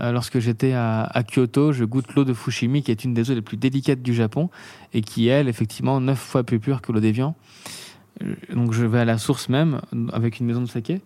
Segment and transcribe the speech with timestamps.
[0.00, 3.34] euh, lorsque j'étais à, Kyoto, je goûte l'eau de Fushimi, qui est une des eaux
[3.34, 4.50] les plus délicates du Japon
[4.94, 7.36] et qui elle, effectivement, neuf fois plus pure que l'eau d'Evian.
[8.22, 9.80] Euh, donc je vais à la source même
[10.12, 11.00] avec une maison de saké.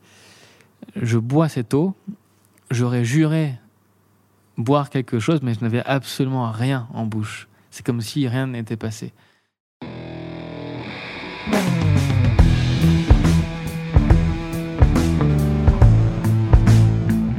[0.96, 1.95] Je bois cette eau.
[2.71, 3.54] J'aurais juré
[4.57, 7.49] boire quelque chose, mais je n'avais absolument rien en bouche.
[7.71, 9.13] C'est comme si rien n'était passé.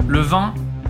[0.08, 0.54] Le vin,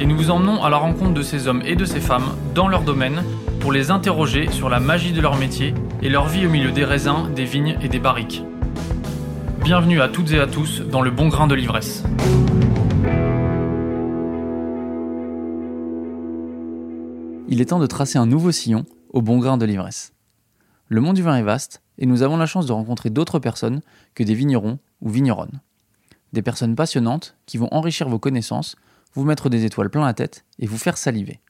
[0.00, 2.68] et nous vous emmenons à la rencontre de ces hommes et de ces femmes dans
[2.68, 3.22] leur domaine
[3.60, 6.86] pour les interroger sur la magie de leur métier et leur vie au milieu des
[6.86, 8.42] raisins, des vignes et des barriques.
[9.62, 12.02] Bienvenue à toutes et à tous dans le bon grain de l'ivresse.
[17.48, 20.14] Il est temps de tracer un nouveau sillon au bon grain de l'ivresse.
[20.88, 23.82] Le monde du vin est vaste et nous avons la chance de rencontrer d'autres personnes
[24.14, 25.60] que des vignerons ou vigneronnes.
[26.32, 28.76] Des personnes passionnantes qui vont enrichir vos connaissances,
[29.14, 31.40] vous mettre des étoiles plein la tête et vous faire saliver.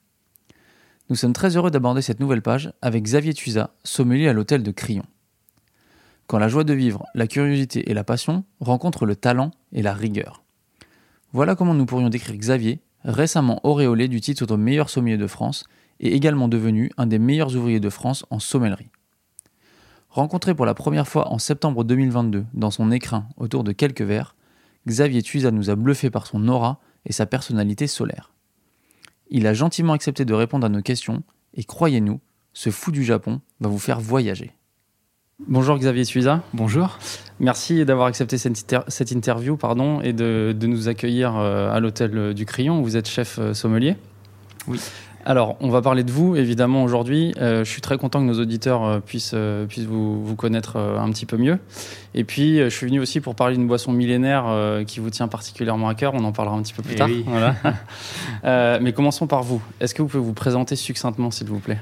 [1.09, 4.71] Nous sommes très heureux d'aborder cette nouvelle page avec Xavier Tuisa, sommelier à l'hôtel de
[4.71, 5.03] Crillon.
[6.27, 9.93] Quand la joie de vivre, la curiosité et la passion rencontrent le talent et la
[9.93, 10.43] rigueur.
[11.33, 15.65] Voilà comment nous pourrions décrire Xavier, récemment auréolé du titre de meilleur sommelier de France
[15.99, 18.89] et également devenu un des meilleurs ouvriers de France en sommellerie.
[20.09, 24.35] Rencontré pour la première fois en septembre 2022 dans son écrin autour de quelques verres,
[24.87, 28.31] Xavier Tuisa nous a bluffé par son aura et sa personnalité solaire.
[29.29, 32.19] Il a gentiment accepté de répondre à nos questions et croyez-nous,
[32.53, 34.53] ce fou du Japon va vous faire voyager.
[35.47, 36.43] Bonjour Xavier Tuisa.
[36.53, 36.99] Bonjour.
[37.39, 42.45] Merci d'avoir accepté cette, interview pardon, et de, de nous accueillir euh, à l'hôtel du
[42.45, 42.81] Crillon.
[42.81, 43.95] Vous êtes chef euh, sommelier.
[44.67, 44.79] Oui.
[45.25, 47.33] Alors, on va parler de vous, évidemment, aujourd'hui.
[47.39, 50.77] Euh, je suis très content que nos auditeurs euh, puissent, euh, puissent vous, vous connaître
[50.77, 51.59] un petit peu mieux.
[52.15, 54.45] Et puis, je suis venu aussi pour parler d'une boisson millénaire
[54.85, 56.13] qui vous tient particulièrement à cœur.
[56.13, 57.07] On en parlera un petit peu plus eh tard.
[57.07, 57.25] Oui.
[57.25, 58.79] Voilà.
[58.79, 59.61] mais commençons par vous.
[59.79, 61.79] Est-ce que vous pouvez vous présenter succinctement, s'il vous plaît?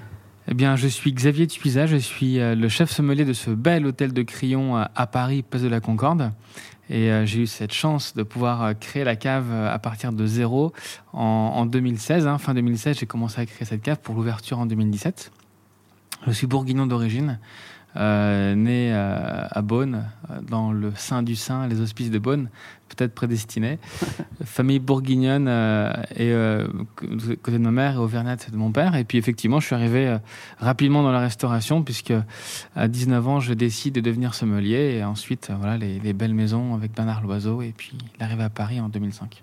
[0.51, 4.13] Eh bien, je suis Xavier Tuisa, je suis le chef sommelier de ce bel hôtel
[4.13, 6.31] de Crillon à Paris, place de la Concorde.
[6.89, 10.11] Et euh, j'ai eu cette chance de pouvoir euh, créer la cave euh, à partir
[10.11, 10.73] de zéro
[11.13, 12.25] en, 2016.
[12.25, 12.39] Hein.
[12.39, 15.31] Fin 2016, j'ai commencé à créer cette cave pour l'ouverture en 2017.
[16.25, 17.39] Je suis bourguignon d'origine.
[17.95, 20.05] né à Beaune,
[20.41, 22.49] dans le sein du sein, les hospices de Beaune,
[22.89, 23.79] peut-être prédestiné.
[24.43, 26.67] Famille bourguignonne euh, et euh,
[27.41, 28.95] côté de ma mère et Auvergnate de mon père.
[28.95, 30.17] Et puis effectivement, je suis arrivé euh,
[30.59, 32.13] rapidement dans la restauration puisque
[32.75, 36.93] à 19 ans, je décide de devenir sommelier et ensuite voilà les, belles maisons avec
[36.93, 39.41] Bernard Loiseau et puis l'arrivée à Paris en 2005.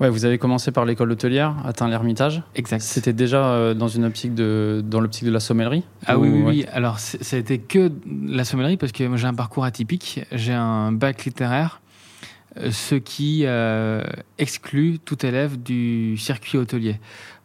[0.00, 2.42] Ouais, vous avez commencé par l'école hôtelière, atteint l'Ermitage.
[2.54, 2.82] Exact.
[2.82, 5.84] C'était déjà dans une optique de dans l'optique de la sommellerie?
[6.06, 6.66] Ah oui, oui, oui.
[6.72, 7.90] Alors ça a été que
[8.26, 10.20] la sommellerie parce que j'ai un parcours atypique.
[10.32, 11.80] J'ai un bac littéraire
[12.70, 14.02] ce qui euh,
[14.38, 16.98] exclut tout élève du circuit hôtelier.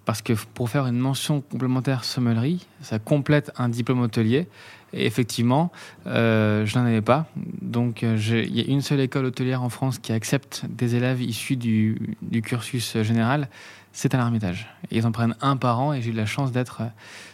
[0.06, 4.48] Parce que pour faire une mention complémentaire sommellerie, ça complète un diplôme hôtelier.
[4.94, 5.72] Et effectivement,
[6.08, 7.28] euh, je n'en avais pas.
[7.62, 11.22] Donc, euh, il y a une seule école hôtelière en France qui accepte des élèves
[11.22, 13.48] issus du, du cursus général.
[13.94, 14.68] C'est à l'Ermitage.
[14.90, 16.82] Ils en prennent un par an et j'ai eu la chance d'être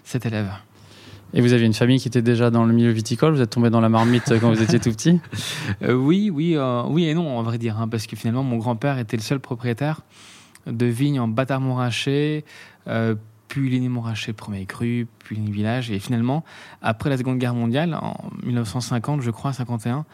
[0.03, 0.51] cet élève.
[1.33, 3.69] Et vous aviez une famille qui était déjà dans le milieu viticole Vous êtes tombé
[3.69, 5.19] dans la marmite quand vous étiez tout petit?
[5.83, 8.57] Euh, Oui, oui, euh, oui et non, on vrai dire, hein, parce que finalement, mon
[8.57, 10.01] grand-père était le seul propriétaire
[10.65, 12.45] de vignes en bâtard montrachet
[12.87, 13.15] euh,
[13.47, 15.91] puis Ligny Montrachet, premier cru, puis Ligny Village.
[15.91, 16.43] Et finalement,
[16.81, 20.05] après la Seconde Guerre mondiale, en 1950, je crois, 51,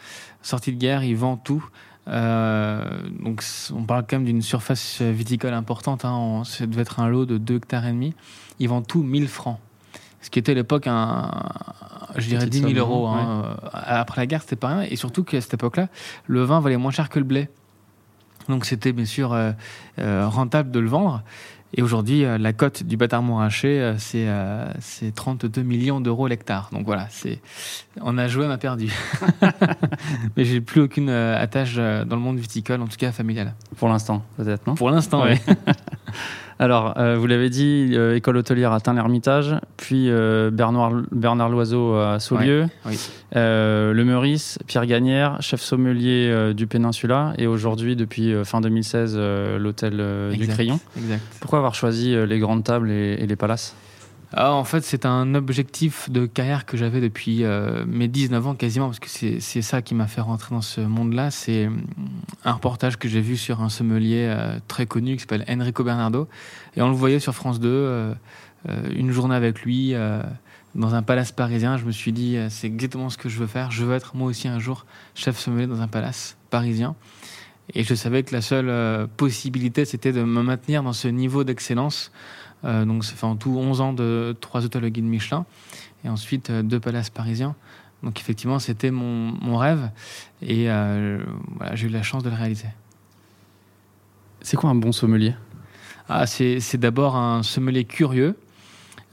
[0.42, 1.64] sortie de guerre, il vend tout.
[2.06, 3.42] donc,
[3.74, 6.04] on parle quand même d'une surface viticole importante.
[6.04, 8.14] Hein, ça devait être un lot de 2 hectares et demi.
[8.60, 9.58] Il vend tout 1000 francs
[10.24, 11.30] ce qui était à l'époque un,
[12.16, 13.08] je dirais 10 000 euros.
[13.08, 13.56] Hein.
[13.74, 14.82] Après la guerre, c'était pas rien.
[14.90, 15.88] Et surtout qu'à cette époque-là,
[16.26, 17.48] le vin valait moins cher que le blé.
[18.48, 19.52] Donc c'était bien sûr euh,
[19.98, 21.22] euh, rentable de le vendre.
[21.76, 24.26] Et aujourd'hui, euh, la cote du bâtard montrachet, c'est
[24.80, 26.70] c'est 32 millions d'euros l'hectare.
[26.72, 27.40] Donc voilà, c'est
[28.00, 28.90] on a joué, on a perdu.
[30.38, 33.52] Mais j'ai plus aucune attache dans le monde viticole, en tout cas familial.
[33.76, 34.74] Pour l'instant, peut-être, non?
[34.74, 35.36] Pour l'instant, oui.
[36.58, 41.96] Alors, euh, vous l'avez dit, euh, école hôtelière à Tain-l'Hermitage, puis euh, Bernard, Bernard Loiseau
[41.96, 42.98] à Saulieu, oui.
[43.34, 50.02] le Meurice, Pierre Gagnère, chef sommelier du Péninsula, et aujourd'hui, depuis fin 2016, euh, l'hôtel
[50.36, 50.46] du.
[50.46, 50.78] Crayon.
[50.96, 51.22] Exact.
[51.40, 53.74] Pourquoi avoir choisi les grandes tables et, et les palaces?
[54.36, 58.54] Ah, en fait, c'est un objectif de carrière que j'avais depuis euh, mes 19 ans
[58.56, 61.30] quasiment, parce que c'est ça qui m'a fait rentrer dans ce monde-là.
[61.30, 61.82] C'est hum,
[62.44, 66.26] un reportage que j'ai vu sur un sommelier euh, très connu qui s'appelle Enrico Bernardo.
[66.76, 68.14] Et on le voyait sur France 2, euh,
[68.68, 69.94] euh, une journée avec lui
[70.74, 71.76] dans un palace parisien.
[71.76, 73.70] Je me suis dit, c'est exactement ce que je veux faire.
[73.70, 74.84] Je veux être moi aussi un jour
[75.14, 76.96] chef sommelier dans un palace parisien.
[77.72, 82.10] Et je savais que la seule possibilité, c'était de me maintenir dans ce niveau d'excellence.
[82.64, 85.44] Euh, donc, ça fait en tout 11 ans de trois hôtels au guide Michelin
[86.04, 87.54] et ensuite euh, deux palaces parisiens.
[88.02, 89.90] Donc, effectivement, c'était mon, mon rêve
[90.42, 91.18] et euh,
[91.56, 92.68] voilà, j'ai eu la chance de le réaliser.
[94.42, 95.34] C'est quoi un bon sommelier?
[96.08, 98.36] Ah, c'est d'abord un sommelier curieux.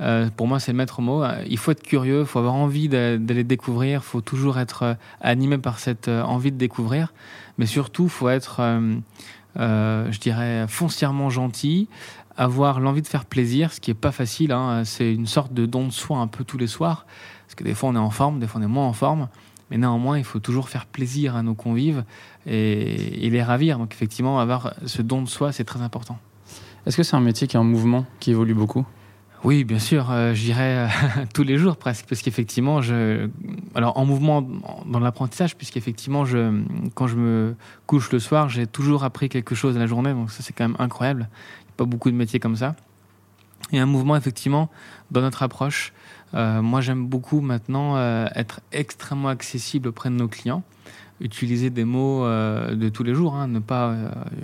[0.01, 1.23] Euh, pour moi, c'est le maître mot.
[1.47, 4.97] Il faut être curieux, il faut avoir envie d'a- d'aller découvrir, il faut toujours être
[5.21, 7.13] animé par cette envie de découvrir.
[7.57, 8.95] Mais surtout, il faut être, euh,
[9.57, 11.87] euh, je dirais, foncièrement gentil,
[12.37, 14.51] avoir l'envie de faire plaisir, ce qui est pas facile.
[14.51, 14.83] hein.
[14.85, 17.05] C'est une sorte de don de soi un peu tous les soirs.
[17.45, 19.27] Parce que des fois, on est en forme, des fois, on est moins en forme.
[19.69, 22.03] Mais néanmoins, il faut toujours faire plaisir à nos convives
[22.45, 23.77] et, et les ravir.
[23.77, 26.19] Donc, effectivement, avoir ce don de soi, c'est très important.
[26.85, 28.85] Est-ce que c'est un métier qui est en mouvement, qui évolue beaucoup?
[29.43, 30.87] Oui, bien sûr, euh, j'irai euh,
[31.33, 33.27] tous les jours presque, parce qu'effectivement, je,
[33.73, 34.47] alors en mouvement
[34.85, 36.61] dans l'apprentissage, puisqu'effectivement, je,
[36.93, 37.55] quand je me
[37.87, 40.67] couche le soir, j'ai toujours appris quelque chose à la journée, donc ça c'est quand
[40.67, 41.27] même incroyable.
[41.85, 42.75] Beaucoup de métiers comme ça.
[43.71, 44.69] Et un mouvement effectivement
[45.11, 45.93] dans notre approche.
[46.33, 50.63] Euh, moi, j'aime beaucoup maintenant euh, être extrêmement accessible auprès de nos clients,
[51.19, 53.95] utiliser des mots euh, de tous les jours, hein, ne pas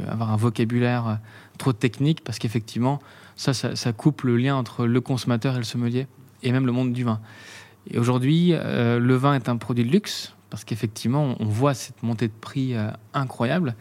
[0.07, 1.19] avoir un vocabulaire
[1.57, 3.00] trop technique, parce qu'effectivement,
[3.36, 6.07] ça, ça, ça coupe le lien entre le consommateur et le sommelier,
[6.44, 7.19] et même le monde du vin.
[7.89, 12.28] Et aujourd'hui, le vin est un produit de luxe, parce qu'effectivement, on voit cette montée
[12.28, 12.75] de prix
[13.13, 13.75] incroyable.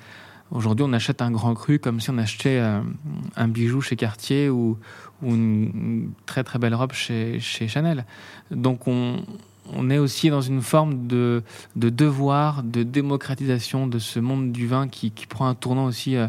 [0.50, 2.80] Aujourd'hui, on achète un grand cru comme si on achetait euh,
[3.34, 4.78] un bijou chez Cartier ou,
[5.22, 8.04] une, très très belle robe chez, Chanel.
[8.50, 9.24] Donc, on,
[9.90, 11.42] est aussi dans une forme de,
[11.74, 16.16] de devoir, de démocratisation de ce monde du vin qui, qui prend un tournant aussi
[16.16, 16.28] euh,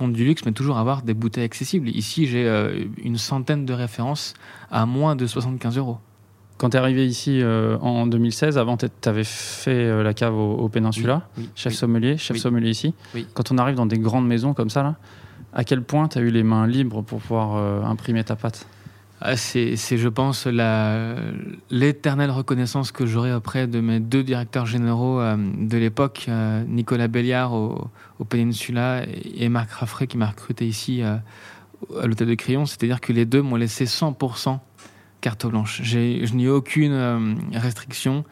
[0.00, 1.88] monde du luxe, mais toujours avoir des bouteilles accessibles.
[1.88, 4.34] Ici, j'ai euh, une centaine de références
[4.70, 5.98] à moins de 75 euros.
[6.58, 10.34] Quand tu es arrivé ici euh, en 2016, avant tu avais fait euh, la cave
[10.34, 11.76] au, au Péninsula, Oui, chef oui.
[11.76, 12.94] sommelier, chef sommelier ici.
[13.34, 14.96] Quand on arrive dans des grandes maisons comme ça, là,
[15.52, 18.66] à quel point tu as eu les mains libres pour pouvoir euh, imprimer ta pâte?
[19.20, 20.46] Ah, C'est, je pense,
[21.70, 26.28] l'éternelle reconnaissance que j'aurai auprès de mes deux directeurs généraux de l'époque,
[26.68, 27.88] Nicolas Belliard au,
[28.18, 31.22] au Peninsula et, Marc Raffray qui m'a recruté ici à
[32.04, 32.66] l'hôtel de Crillon.
[32.66, 34.58] C'est-à-dire que les deux m'ont laissé 100%
[35.26, 35.80] carte blanche.
[35.82, 38.24] Je n'ai aucune euh, restriction.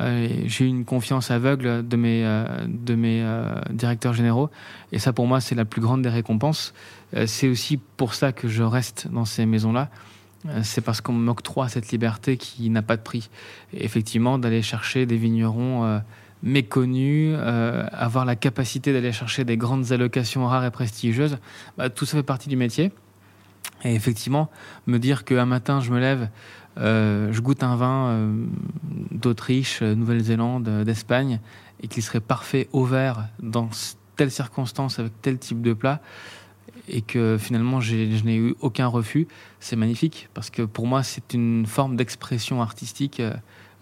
[0.00, 3.22] Euh, j'ai une confiance aveugle de mes, euh, de mes
[3.68, 4.48] directeurs généraux.
[4.90, 6.72] Et ça, pour moi, c'est la plus grande des récompenses.
[7.26, 9.90] C'est aussi pour ça que je reste dans ces maisons-là.
[10.62, 13.28] C'est parce qu'on m'octroie cette liberté qui n'a pas de prix.
[13.74, 16.00] Effectivement, d'aller chercher des vignerons
[16.42, 17.36] méconnus,
[17.92, 21.36] avoir la capacité d'aller chercher des grandes allocations rares et prestigieuses,
[21.76, 22.92] bah, tout ça fait partie du métier.
[23.84, 24.50] Et effectivement,
[24.86, 26.28] me dire qu'un matin, je me lève,
[26.78, 28.44] euh, je goûte un vin euh,
[29.10, 31.40] d'Autriche, euh, Nouvelle-Zélande, euh, d'Espagne,
[31.82, 33.70] et qu'il serait parfait au verre dans
[34.16, 36.00] telle circonstance, avec tel type de plat,
[36.88, 39.28] et que finalement je n'ai eu aucun refus,
[39.60, 43.22] c'est magnifique, parce que pour moi c'est une forme d'expression artistique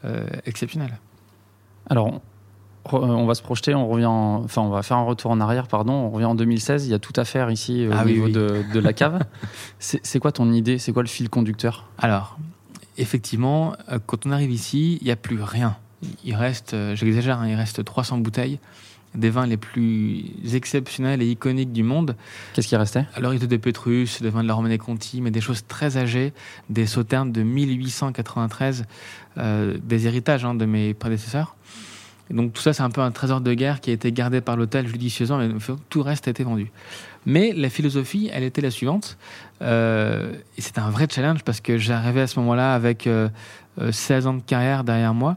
[0.05, 0.99] euh, exceptionnelle.
[1.91, 2.21] Alors,
[2.93, 5.31] on, euh, on va se projeter, on revient, en- enfin, on va faire un retour
[5.31, 5.93] en arrière, pardon.
[5.93, 6.87] On revient en 2016.
[6.87, 8.33] Il y a tout à faire ici euh, Ah au oui, niveau oui.
[8.33, 9.25] De, de la cave.
[9.79, 10.79] c'est quoi ton idée?
[10.79, 11.89] C'est quoi le fil conducteur?
[11.99, 12.39] Alors,
[12.97, 15.77] effectivement, euh, quand on arrive ici, il n'y a plus rien.
[16.25, 18.61] Il reste, j'exagère, hein, il reste 300 bouteilles,
[19.17, 22.15] des vins les plus exceptionnels et iconiques du monde.
[22.53, 23.05] Qu'est-ce qui restait?
[23.15, 25.65] Alors, il y a des Pétrus, des vins de la Romanée Conti, mais des choses
[25.67, 26.33] très âgées,
[26.71, 28.85] des sauternes de 1893,
[29.39, 31.57] euh, des héritages hein, de mes prédécesseurs.
[32.31, 34.41] Et donc, tout ça, c'est un peu un trésor de guerre qui a été gardé
[34.41, 35.49] par l'hôtel judicieusement, mais
[35.89, 36.71] tout reste a été vendu.
[37.27, 39.19] Mais la philosophie, elle était la suivante.
[39.63, 43.29] Euh, et c'était un vrai challenge parce que j'arrivais à ce moment-là avec euh,
[43.81, 45.37] euh, 16 ans de carrière derrière moi.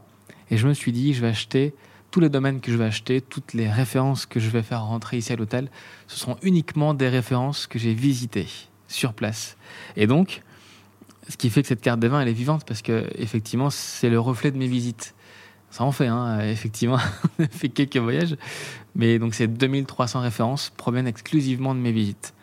[0.50, 1.74] Et je me suis dit, je vais acheter
[2.10, 5.16] tous les domaines que je vais acheter, toutes les références que je vais faire rentrer
[5.16, 5.70] ici à l'hôtel,
[6.08, 8.48] ce seront uniquement des références que j'ai visitées
[8.86, 9.56] sur place.
[9.96, 10.42] Et donc,
[11.28, 14.10] ce qui fait que cette carte des vins, elle est vivante parce que effectivement, c'est
[14.10, 15.14] le reflet de mes visites.
[15.72, 16.98] Ça en fait, hein, effectivement,
[17.38, 18.36] on a fait quelques voyages,
[18.94, 22.34] mais donc ces 2300 références proviennent exclusivement de mes visites.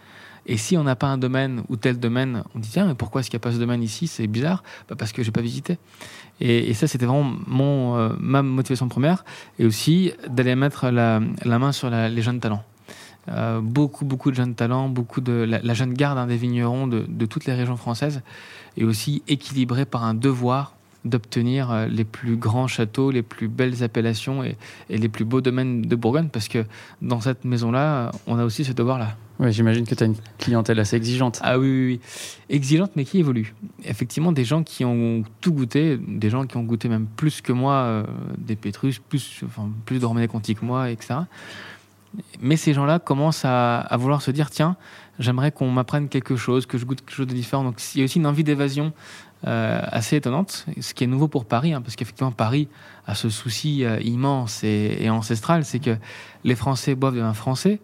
[0.48, 3.21] Et si on n'a pas un domaine ou tel domaine, on dit tiens, mais pourquoi
[3.21, 4.07] est-ce qu'il n'y a pas ce domaine ici?
[4.07, 4.63] C'est bizarre.
[4.89, 5.77] Bah, parce que j'ai pas visité.
[6.39, 9.25] Et, ça, c'était vraiment mon, euh, ma motivation première.
[9.59, 12.63] Et aussi d'aller mettre la, la main sur les jeunes talents.
[13.27, 16.88] Euh, beaucoup, beaucoup de jeunes talents, beaucoup de la, la jeune garde hein, des vignerons
[16.88, 18.24] de, de toutes les régions françaises,
[18.75, 20.74] et aussi équilibré par un devoir
[21.05, 24.55] d'obtenir euh, les plus grands châteaux, les plus belles appellations et,
[24.89, 26.65] et les plus beaux domaines de Bourgogne, parce que
[27.01, 29.15] dans cette maison-là, on a aussi ce devoir-là.
[29.39, 31.39] Ouais, J'imagine que tu as une clientèle assez exigeante.
[31.41, 31.99] Ah oui, oui, oui.
[32.49, 33.55] Exigeante, mais qui évolue.
[33.85, 37.53] Effectivement, des gens qui ont tout goûté, des gens qui ont goûté même plus que
[37.53, 38.03] moi, euh,
[38.37, 41.21] des Pétrus, plus, enfin, plus de Conti que moi, etc.
[42.41, 44.75] Mais ces gens-là commencent à, à vouloir se dire tiens,
[45.19, 47.63] j'aimerais qu'on m'apprenne quelque chose, que je goûte quelque chose de différent.
[47.63, 48.93] Donc il y a aussi une envie d'évasion
[49.48, 52.67] euh, assez étonnante, ce qui est nouveau pour Paris, hein, parce qu'effectivement, Paris
[53.08, 55.96] a ce souci euh, immense et, ancestral c'est que
[56.43, 57.79] les Français boivent des vins français.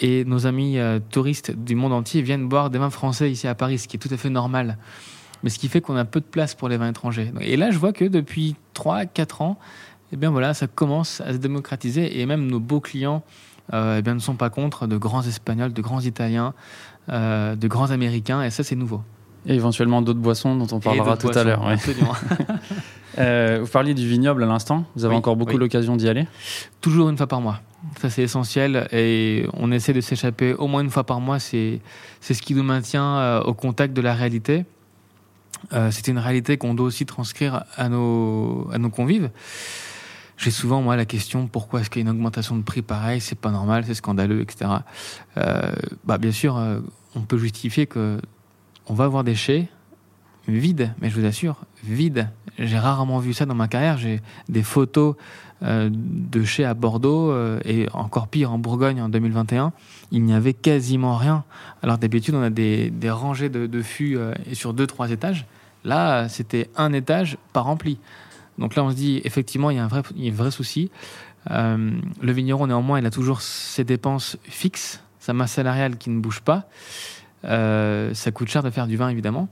[0.00, 3.56] Et nos amis euh, touristes du monde entier viennent boire des vins français ici à
[3.56, 4.78] Paris, ce qui est tout à fait normal.
[5.42, 7.32] Mais ce qui fait qu'on a peu de place pour les vins étrangers.
[7.40, 9.58] Et là, je vois que depuis 3-4 ans,
[10.12, 13.24] eh bien voilà, ça commence à se démocratiser et même nos beaux clients
[13.72, 16.54] euh, eh bien, ne sont pas contre de grands Espagnols, de grands Italiens,
[17.08, 19.02] de grands Américains, et ça c'est nouveau.
[19.46, 21.64] Et éventuellement d'autres boissons dont on parlera tout à l'heure.
[21.64, 21.76] ouais.
[23.18, 24.84] Euh, vous parliez du vignoble à l'instant.
[24.94, 25.58] Vous avez Oui, encore beaucoup oui.
[25.58, 26.26] l'occasion d'y aller?
[26.82, 27.60] Toujours une fois par mois.
[27.98, 28.88] Ça, c'est essentiel.
[28.92, 31.38] Et on essaie de s'échapper au moins une fois par mois.
[31.38, 31.80] C'est
[32.20, 34.66] c'est ce qui nous maintient euh, au contact de la réalité.
[35.72, 39.30] Euh, c'est une réalité qu'on doit aussi transcrire à nos, à nos convives.
[40.36, 43.22] J'ai souvent, moi, la question pourquoi est-ce qu'il y a une augmentation de prix pareil?
[43.22, 44.70] C'est pas normal, c'est scandaleux, etc.
[46.04, 46.60] Bah, bien sûr,
[47.14, 48.20] on peut justifier que
[48.86, 49.68] on va avoir des chais
[50.48, 52.28] vides, mais je vous assure, vides.
[52.58, 53.98] J'ai rarement vu ça dans ma carrière.
[53.98, 55.16] J'ai des photos
[55.62, 59.72] euh, de chais à Bordeaux euh, et encore pire en Bourgogne en 2021.
[60.12, 61.44] Il n'y avait quasiment rien.
[61.82, 65.46] Alors d'habitude, on a des, rangées de, fûts euh, sur deux, trois étages.
[65.84, 67.98] Là, c'était un étage pas rempli.
[68.58, 70.34] Donc là, on se dit, effectivement, il y a un vrai, il y a un
[70.34, 70.90] vrai souci.
[71.50, 71.90] Euh,
[72.20, 76.40] le vigneron, néanmoins, il a toujours ses dépenses fixes, sa masse salariale qui ne bouge
[76.40, 76.68] pas.
[77.44, 79.48] Euh, ça coûte cher de faire du vin, évidemment.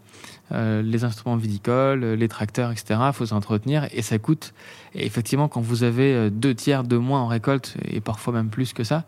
[0.53, 3.01] Euh, les instruments viticoles, les tracteurs, etc.
[3.07, 4.53] Il faut s'entretenir et ça coûte.
[4.95, 8.49] Et effectivement, quand vous avez euh, deux tiers de moins en récolte et parfois même
[8.49, 9.05] plus que ça,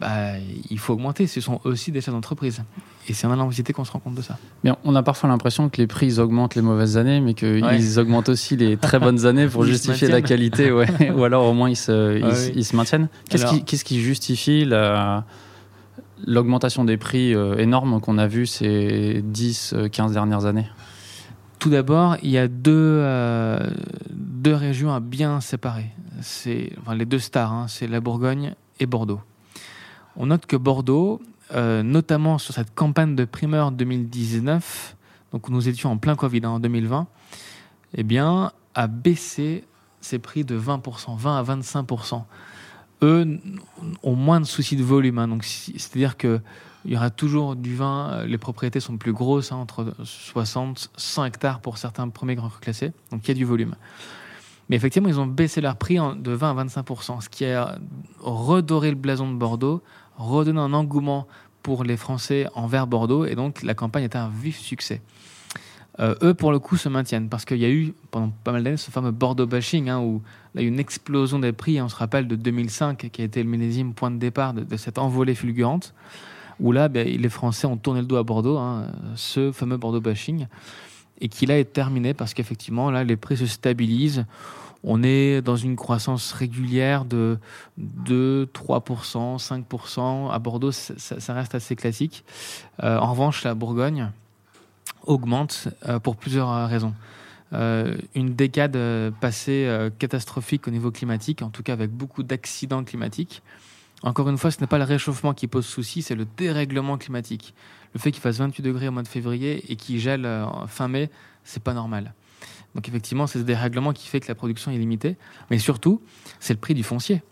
[0.00, 0.32] bah,
[0.70, 1.26] il faut augmenter.
[1.26, 2.62] Ce sont aussi des chefs d'entreprise.
[3.08, 4.36] Et c'est en allant visiter qu'on se rend compte de ça.
[4.62, 7.64] Mais on a parfois l'impression que les prix ils augmentent les mauvaises années, mais qu'ils
[7.64, 7.98] Ouais.
[7.98, 11.10] augmentent aussi les très bonnes années pour justifier la qualité, ouais.
[11.16, 12.52] ou alors au moins ils se, ils, Ah se- oui.
[12.56, 13.08] ils se maintiennent.
[13.30, 15.24] Qu'est-ce Alors- qui, qu'est-ce qui justifie la-
[16.26, 20.66] l'augmentation des prix euh, énorme qu'on a vu ces 10, euh, 15 dernières années
[21.58, 23.70] Tout d'abord, il y a deux, euh,
[24.10, 25.90] deux régions à bien séparer.
[26.20, 29.20] C'est les deux stars, hein, c'est la Bourgogne et Bordeaux.
[30.16, 31.22] On note que Bordeaux,
[31.54, 34.96] notamment sur cette campagne de primeur 2019,
[35.32, 37.06] donc nous étions en plein Covid hein, en 2020,
[37.94, 39.64] eh bien, a baissé
[40.00, 42.22] ses prix de 20%, 20 à 25%.
[43.02, 43.38] Eux
[44.02, 46.40] ont moins de soucis de volume, hein, donc c'est-à-dire que
[46.84, 48.24] il y aura toujours du vin.
[48.24, 52.60] Les propriétés sont plus grosses, hein, entre 60, 100 hectares pour certains premiers grands crus
[52.60, 52.92] classés.
[53.10, 53.74] Donc il y a du volume.
[54.68, 56.86] Mais effectivement, ils ont baissé leur prix de 20 à 25
[57.20, 57.78] ce qui a
[58.20, 59.82] redoré le blason de Bordeaux,
[60.16, 61.26] redonné un engouement
[61.62, 65.00] pour les Français envers Bordeaux, et donc la campagne était un vif succès.
[66.00, 68.62] Euh, eux, pour le coup, se maintiennent parce qu'il y a eu pendant pas mal
[68.62, 70.22] d'années ce fameux Bordeaux bashing hein, où
[70.58, 71.80] il y a une explosion des prix.
[71.80, 74.98] On se rappelle de 2005 qui a été le millésime point de départ de, cette
[74.98, 75.94] envolée fulgurante
[76.60, 80.00] où là, ben, les Français ont tourné le dos à Bordeaux, hein, ce fameux Bordeaux
[80.00, 80.46] bashing,
[81.20, 84.24] et qui là est terminé parce qu'effectivement, là, les prix se stabilisent.
[84.84, 87.38] On est dans une croissance régulière de
[87.78, 90.30] 2, 3%, 5%.
[90.30, 92.24] À Bordeaux, ça, reste assez classique.
[92.82, 94.10] Euh, en revanche, la Bourgogne
[95.04, 96.94] augmente euh, pour plusieurs raisons.
[97.54, 102.22] Euh, une décade euh, passée euh, catastrophique au niveau climatique, en tout cas avec beaucoup
[102.22, 103.42] d'accidents climatiques.
[104.02, 107.54] Encore une fois, ce n'est pas le réchauffement qui pose souci, c'est le dérèglement climatique.
[107.94, 110.28] Le fait qu'il fasse 28 degrés au mois de février et qu'il gèle
[110.68, 111.10] fin mai,
[111.42, 112.14] c'est pas normal.
[112.74, 115.16] Donc effectivement, c'est ce dérèglement qui fait que la production est limitée.
[115.50, 116.00] Mais surtout,
[116.38, 117.22] c'est le prix du foncier.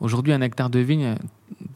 [0.00, 1.14] Aujourd'hui, un hectare de vigne,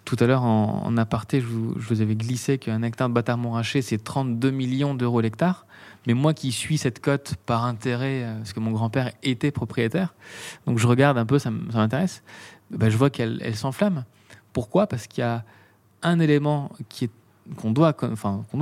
[0.04, 3.38] tout à l'heure en, aparté, je vous, je vous avais glissé qu'un hectare de bâtard
[3.38, 5.64] montrachet, c'est 32 millions d'euros l'hectare.
[6.07, 10.14] Mais moi qui suis cette cote par intérêt, euh, parce que mon grand-père était propriétaire,
[10.66, 12.23] donc je regarde un peu, ça m'intéresse,
[12.71, 14.04] ben, je vois qu'elle elle s'enflamme.
[14.52, 14.87] Pourquoi?
[14.87, 15.45] Parce qu'il y a
[16.02, 16.73] un élément
[17.57, 17.95] qu'on doit,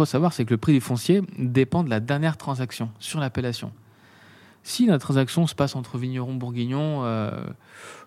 [0.07, 3.73] savoir, c'est que le prix du foncier dépend de la dernière transaction sur l'appellation.
[4.65, 7.31] Si la transaction se passe entre vignerons bourguignons, euh,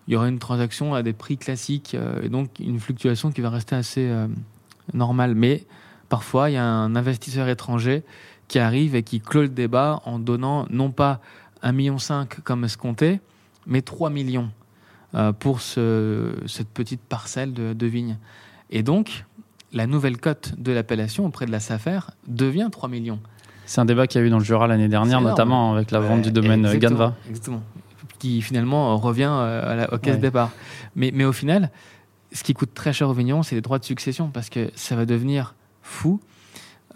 [0.06, 3.40] il y aura une transaction à des prix classiques euh, et donc une fluctuation qui
[3.40, 4.12] va rester assez
[4.92, 5.34] normale.
[5.34, 5.66] Mais
[6.08, 8.04] parfois, il y a un investisseur étranger
[8.48, 11.20] qui arrive et qui clôt le débat en donnant non pas
[11.62, 11.96] 1,5 million
[12.44, 13.20] comme escompté,
[13.66, 14.50] mais 3 millions
[15.14, 18.16] euh, pour ce, cette petite parcelle de, de vigne.
[18.70, 19.24] Et donc,
[19.72, 23.20] la nouvelle cote de l'appellation auprès de la SAFER devient 3 millions.
[23.64, 26.00] C'est un débat qu'il y a eu dans le Jura l'année dernière, notamment avec la
[26.00, 27.14] vente Ouais, du domaine exactement, Ganva.
[27.28, 27.62] Exactement.
[28.18, 30.20] Qui finalement revient euh, à la, au caisse Ouais.
[30.20, 30.50] départ.
[30.96, 31.70] Mais, mais au final,
[32.32, 34.96] ce qui coûte très cher aux vignerons, c'est les droits de succession parce que ça
[34.96, 36.20] va devenir fou.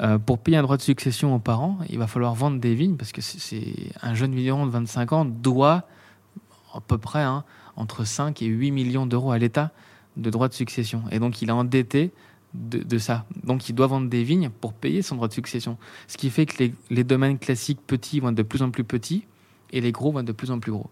[0.00, 2.96] Euh, pour payer un droit de succession aux parents, il va falloir vendre des vignes
[2.96, 5.84] parce que c'est- un jeune vigneron de 25 ans doit
[6.74, 7.44] à peu près hein,
[7.76, 9.70] entre 5 et 8 millions d'euros à l'État
[10.18, 11.02] de droits de succession.
[11.10, 12.12] Et donc il est endetté
[12.52, 13.24] de, de ça.
[13.44, 15.78] Donc il doit vendre des vignes pour payer son droit de succession.
[16.08, 18.84] Ce qui fait que les, les domaines classiques petits vont être de plus en plus
[18.84, 19.24] petits
[19.72, 20.88] et les gros vont être de plus en plus gros.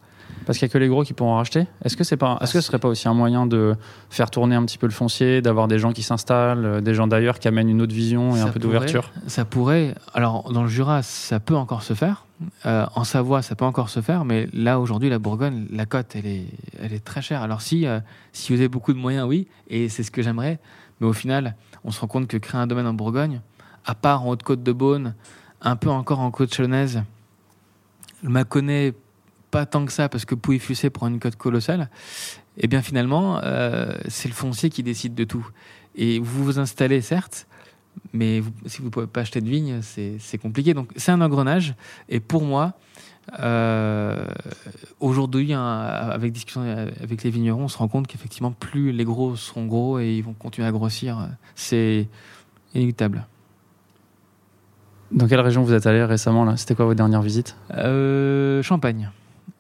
[0.47, 1.67] Parce qu'il n'y a que les gros qui pourront racheter.
[1.85, 3.77] Est-ce que c'est pas, est-ce que ce serait pas aussi un moyen de
[4.11, 7.07] faire tourner un petit peu le foncier, d'avoir des gens qui s'installent, euh, des gens
[7.07, 9.95] d'ailleurs qui amènent une autre vision et Ça un peu pourrait- d'ouverture Ça pourrait.
[10.15, 12.27] Alors, dans le Jura, ça peut encore se faire.
[12.67, 14.25] Euh, en Savoie, ça peut encore se faire.
[14.25, 16.47] Mais là, aujourd'hui, la Bourgogne, la cote, elle est,
[16.83, 17.43] elle est très chère.
[17.43, 18.01] Alors, si, euh,
[18.33, 19.47] si vous avez beaucoup de moyens, oui.
[19.69, 20.59] Et c'est ce que j'aimerais.
[21.01, 21.55] Mais au final,
[21.85, 23.41] on se rend compte que créer un domaine en Bourgogne,
[23.85, 25.15] à part en Haute-Côte de Beaune,
[25.61, 26.53] un peu encore en Côte
[28.25, 28.95] le Mâconnais,
[29.51, 31.91] pas tant que ça, parce que Pouilly-Fussé prend une cote colossale.
[32.57, 35.47] Et bien finalement, euh, c'est le foncier qui décide de tout.
[35.95, 37.47] Et vous vous installez, certes,
[38.13, 40.75] mais si vous ne pouvez pas acheter de vigne, c'est c'est compliqué.
[40.75, 41.75] Donc c'est un engrenage.
[42.09, 42.73] Et pour moi,
[43.41, 44.27] euh,
[45.01, 49.37] aujourd'hui, hein, avec discussion avec les vignerons, on se rend compte qu'effectivement, plus les gros
[49.37, 52.09] seront gros et ils vont continuer à grossir, c'est
[52.75, 53.27] inéluctable.
[55.15, 59.13] Dans quelle région vous êtes allé récemment C'était quoi votre dernière visite Euh, Champagne.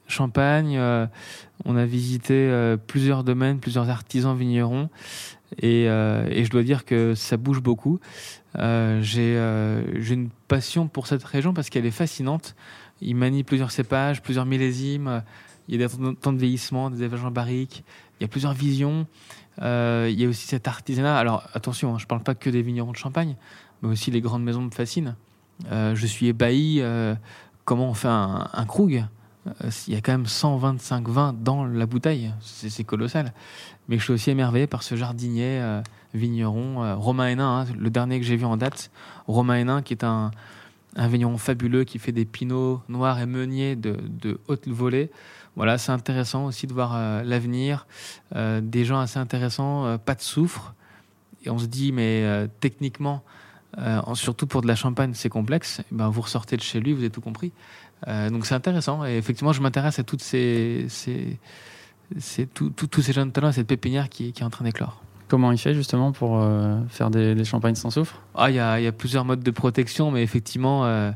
[0.09, 1.07] Champagne, euh,
[1.65, 4.91] on a visité euh, plusieurs domaines, plusieurs artisans vignerons,
[5.63, 8.01] et, je dois dire que ça bouge beaucoup.
[8.59, 12.57] J'ai une passion pour cette région parce qu'elle est fascinante.
[13.01, 15.23] Ils manient plusieurs cépages, plusieurs millésimes.
[15.69, 17.85] Il y a des temps- de vieillissement, des élevages en barrique.
[18.19, 19.07] Il y a plusieurs visions.
[19.59, 19.63] Il
[20.21, 21.17] y a aussi cet artisanat.
[21.17, 23.37] Alors attention, hein, je ne parle pas que des vignerons de Champagne,
[23.83, 25.15] mais aussi les grandes maisons me fascinent.
[25.71, 26.79] Euh, je suis ébahi.
[26.81, 27.15] euh,
[27.65, 29.05] comment on fait un, krug?
[29.47, 32.33] Euh, Il y a quand même 125 vins dans la bouteille.
[32.41, 33.33] C'est colossal.
[33.89, 35.83] Mais je suis aussi émerveillé par ce jardinier
[36.15, 38.91] vigneron, euh, Romain Hénin, hein, le dernier que j'ai vu en date.
[39.27, 40.31] Romain Hénin, qui est un,
[40.97, 45.11] vigneron fabuleux qui fait des pinots noirs et meuniers de, haute volée.
[45.57, 47.87] Voilà, c'est intéressant aussi de voir l'avenir.
[48.33, 50.73] Des gens assez intéressants, pas de soufre.
[51.45, 53.25] Et on se dit, mais techniquement,
[53.79, 55.81] euh, surtout pour de la champagne, c'est complexe.
[55.91, 57.53] Eh ben, vous ressortez de chez lui, vous avez tout compris.
[58.09, 59.05] Euh, donc c'est intéressant.
[59.05, 61.39] Et effectivement, je m'intéresse à toutes ces, ces,
[62.19, 64.65] ces- tout- tout- tous ces jeunes talents, à cette pépinière qui, qui est en train
[64.65, 65.03] d'éclore.
[65.29, 68.21] Comment il fait justement pour euh, faire des, des champagnes sans soufre?
[68.35, 71.13] Ah, il y a, il y a plusieurs modes de protection, mais effectivement,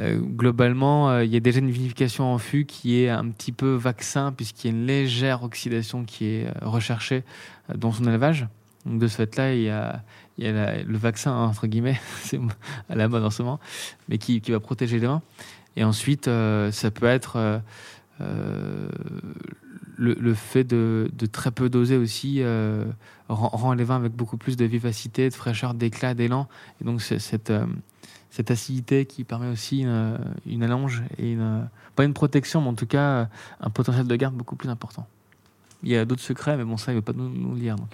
[0.00, 4.32] globalement, il y a déjà une vinification en fût qui est un petit peu vaccin,
[4.32, 7.22] puisqu'il y a une légère oxydation qui est recherchée
[7.72, 8.48] dans son élevage.
[8.86, 10.02] Donc de ce fait-là, il y a,
[10.38, 12.40] il y a le vaccin, entre guillemets, c'est
[12.88, 13.60] à la mode en ce moment,
[14.08, 15.22] mais qui, va protéger les vins.
[15.76, 17.58] Et ensuite, euh, ça peut être euh,
[18.20, 18.88] euh,
[19.96, 22.84] le, fait de, très peu doser aussi euh,
[23.28, 26.48] rend, les vins avec beaucoup plus de vivacité, de fraîcheur, d'éclat, d'élan.
[26.80, 32.60] Et donc cette acidité qui permet aussi une, une allonge et une, pas une protection,
[32.60, 33.28] mais en tout cas
[33.60, 35.06] un potentiel de garde beaucoup plus important.
[35.84, 37.60] Il y a d'autres secrets, mais bon, ça, il ne veut pas nous, nous le
[37.60, 37.76] dire.
[37.76, 37.90] Donc,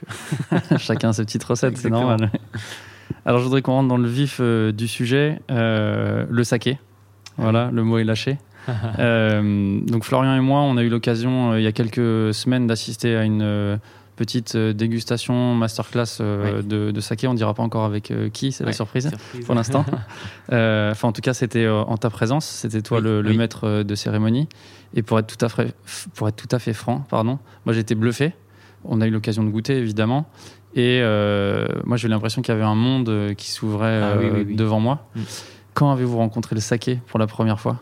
[0.53, 0.76] euh.
[0.79, 2.31] Chacun ses petites recettes, c'est normal.
[3.24, 6.79] Alors je voudrais qu'on rentre dans le vif euh, du sujet, euh, le saké.
[7.37, 8.38] Voilà, le mot est lâché.
[8.98, 13.16] Euh, donc Florian et moi, on a eu l'occasion il y a quelques semaines d'assister
[13.16, 13.81] à une
[14.20, 16.66] petite euh, dégustation masterclass euh, Oui.
[16.66, 17.26] de, de saké.
[17.26, 19.46] On dira pas encore avec euh, qui, c'est la surprise surprise.
[19.46, 19.87] pour l'instant.
[20.52, 22.44] Enfin, en tout cas, c'était en ta présence.
[22.44, 24.46] C'était toi Oui, le, maître de cérémonie.
[24.94, 25.74] Et pour être tout à fait,
[26.14, 28.35] pour être tout à fait franc, pardon, moi j'étais bluffé.
[28.85, 30.26] On a eu l'occasion de goûter évidemment.
[30.74, 34.26] Et euh, moi j'ai eu l'impression qu'il y avait un monde qui s'ouvrait Ah oui,
[34.26, 34.54] euh, oui, oui.
[34.54, 35.09] devant moi.
[35.16, 35.20] Mm.
[35.72, 37.78] Quand avez-vous rencontré le saké pour la première fois?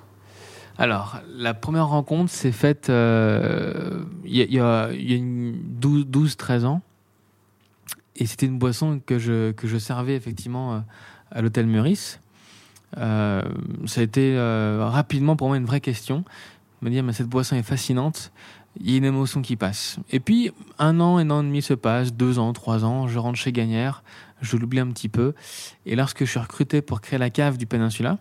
[0.79, 5.13] Alors, la première rencontre s'est faite euh, il y a, il y a- il y
[5.13, 6.83] a une 12-13 ans.
[8.17, 10.79] Et c'était une boisson que je, servais effectivement euh,
[11.33, 12.21] à l'hôtel Meurice.
[12.97, 13.43] Euh,
[13.87, 14.37] ça a été
[14.81, 16.25] rapidement pour moi une vraie question.
[16.81, 18.31] Me dire, mais cette boisson est fascinante,
[18.81, 19.99] il y a une émotion qui passe.
[20.13, 23.19] Et puis, un an, un an et demi se passe, deux ans, trois ans, je
[23.19, 24.05] rentre chez Gagnère,
[24.43, 25.35] je l'oublie un petit peu.
[25.87, 28.19] Et lorsque je suis recruté pour créer la cave du Peninsula,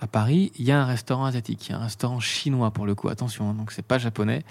[0.00, 3.50] à Paris, il y a un restaurant asiatique, un restaurant chinois pour le coup, attention,
[3.50, 4.42] hein, donc c'est pas japonais.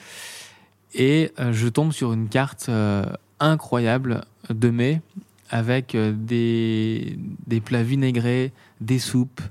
[0.94, 3.06] Et euh, je tombe sur une carte euh,
[3.40, 5.02] incroyable de mai
[5.50, 9.42] avec euh, des, des plats vinaigrés, des soupes,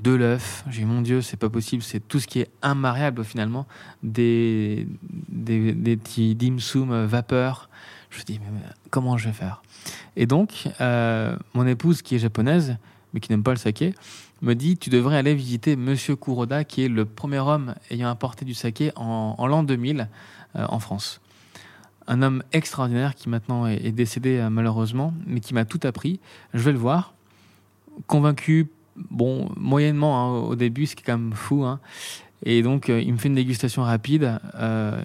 [0.00, 0.64] de l'œuf.
[0.68, 3.66] J'ai mon Dieu, c'est pas possible, c'est tout ce qui est immariable finalement,
[4.02, 4.88] des,
[5.28, 7.68] des, des petits dim sum vapeur.
[8.10, 8.60] Je me dis, mais
[8.90, 9.62] comment je vais faire?
[10.16, 10.68] Et donc,
[11.54, 12.76] mon épouse, qui est japonaise,
[13.14, 13.94] mais qui n'aime pas le saké,
[14.42, 18.44] me dit, tu devrais aller visiter Monsieur Kuroda, qui est le premier homme ayant apporté
[18.44, 20.08] du saké en, en l'an 2000
[20.56, 21.20] euh, en France.
[22.08, 26.18] Un homme extraordinaire qui maintenant est, décédé euh, malheureusement, mais qui m'a tout appris.
[26.54, 27.14] Je vais le voir,
[28.08, 31.64] convaincu, bon, moyennement hein, au début, ce qui est quand même fou.
[31.64, 31.78] hein.
[32.44, 34.40] Et donc, euh, il me fait une dégustation rapide.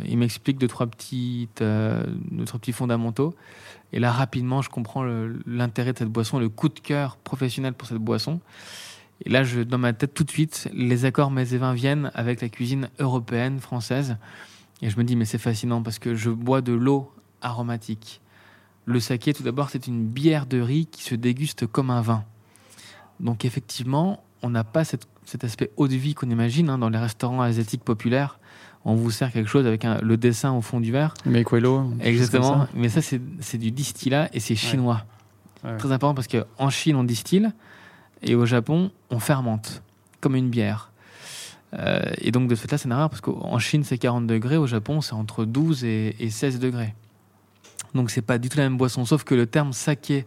[0.06, 3.36] il m'explique deux trois, petites, deux, trois petits fondamentaux.
[3.94, 5.06] Et là, rapidement, je comprends
[5.46, 8.42] l'intérêt de cette boisson, le coup de cœur professionnel pour cette boisson.
[9.26, 12.12] Et là, je, dans ma tête, tout de suite, les accords mets et vins viennent
[12.14, 14.18] avec la cuisine européenne, française.
[14.82, 18.22] Et je me dis, mais c'est fascinant parce que je bois de l'eau aromatique.
[18.86, 22.24] Le saké, tout d'abord, c'est une bière de riz qui se déguste comme un vin.
[23.20, 26.90] Donc, effectivement, on n'a pas cette- cet aspect eau de vie qu'on imagine hein, dans
[26.90, 28.40] les restaurants asiatiques populaires.
[28.86, 31.16] On vous sert quelque chose avec un- le dessin au fond du verre.
[31.26, 31.92] Mais Quello.
[32.00, 32.68] Exactement.
[32.76, 35.04] Mais ça, c'est du distillat et c'est chinois.
[35.64, 35.76] Ouais.
[35.78, 37.50] Très important parce qu'en Chine, on distille
[38.24, 39.82] et au Japon, on fermente,
[40.22, 40.92] comme une bière.
[41.74, 44.58] Euh, et donc, de ce fait-là, c'est rare parce qu'en Chine, c'est 40 degrés.
[44.58, 46.96] Au Japon, c'est entre 12 et, et 16 degrés.
[47.94, 50.26] Donc, c'est pas du tout la même boisson, sauf que le terme saké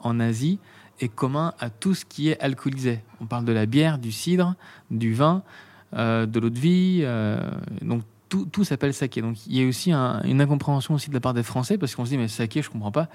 [0.00, 0.58] en Asie
[1.00, 3.00] est commun à tout ce qui est alcoolisé.
[3.20, 4.54] On parle de la bière, du cidre,
[4.90, 5.42] du vin,
[5.94, 7.00] euh, de l'eau de vie.
[7.02, 7.38] euh,
[7.82, 8.02] donc,
[8.52, 9.22] tout, s'appelle saké.
[9.22, 11.96] Donc, il y a aussi un- une incompréhension aussi de la part des Français parce
[11.96, 13.08] qu'on se dit, mais saké, je comprends pas.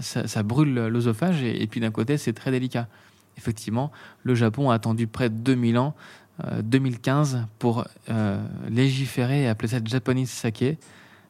[0.00, 2.86] Ça, brûle l'œsophage et puis d'un côté, c'est très délicat.
[3.38, 3.90] Effectivement,
[4.22, 5.94] le Japon a attendu près de 2000 ans,
[6.44, 10.76] euh, 2015, pour euh, légiférer et appeler ça Japanese sake.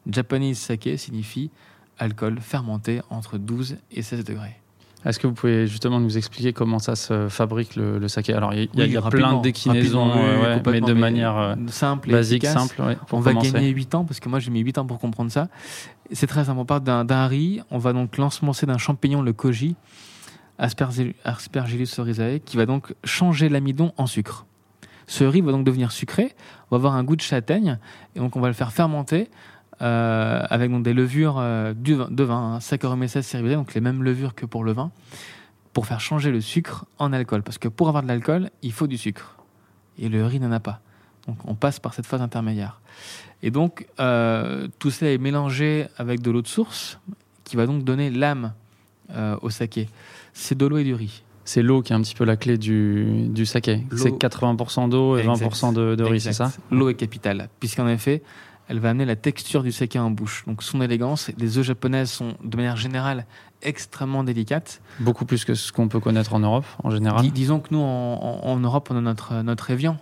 [0.09, 1.51] Japanese sake signifie
[1.97, 4.59] alcool fermenté entre 12 et 16 degrés.
[5.05, 8.53] Est-ce que vous pouvez justement nous expliquer comment ça se fabrique le, le saké Alors,
[8.53, 12.09] il y a, Oui, y plein de déclinaisons, euh, ouais, mais de manière euh, simple
[12.09, 12.67] et basique, efficace.
[12.67, 14.99] simple, ouais, on va gagner 8 ans parce que moi j'ai mis 8 ans pour
[14.99, 15.47] comprendre ça.
[16.11, 16.59] C'est très simple.
[16.59, 17.61] On part d'un d'un riz.
[17.71, 19.75] On va donc l'ensemencer d'un champignon, le koji,
[20.59, 24.45] Aspergillus oryzae, qui va donc changer l'amidon en sucre.
[25.07, 26.35] Ce riz va donc devenir sucré.
[26.69, 27.79] On va avoir un goût de châtaigne
[28.15, 29.29] et donc on va le faire fermenter
[29.81, 34.35] euh, avec des levures euh, vin- de vin, hein, Saccharomyces cerevisiae, donc les mêmes levures
[34.35, 34.91] que pour le vin,
[35.73, 37.41] pour faire changer le sucre en alcool.
[37.41, 39.37] Parce que pour avoir de l'alcool, il faut du sucre.
[39.97, 40.81] Et le riz n'en a pas.
[41.27, 42.81] Donc on passe par cette phase intermédiaire.
[43.41, 46.99] Et donc euh, tout cela est mélangé avec de l'eau de source
[47.45, 48.53] qui va donc donner l'âme
[49.11, 49.89] euh, au saké.
[50.33, 51.23] C'est de l'eau et du riz.
[51.45, 53.83] C'est l'eau qui est un petit peu la clé du, du saké.
[53.95, 55.51] C'est 80% d'eau et Exact.
[55.51, 58.21] 20% de, de riz, c'est ça L'eau est capitale, puisqu'en effet,
[58.67, 60.43] elle va amener la texture du saké en bouche.
[60.45, 63.25] Donc son élégance, les œufs japonaises sont de manière générale
[63.63, 64.79] extrêmement délicates.
[64.99, 67.23] Beaucoup plus que ce qu'on peut connaître en Europe, en général.
[67.23, 69.97] Dis- disons que nous, en, Europe, on a notre, notre Evian,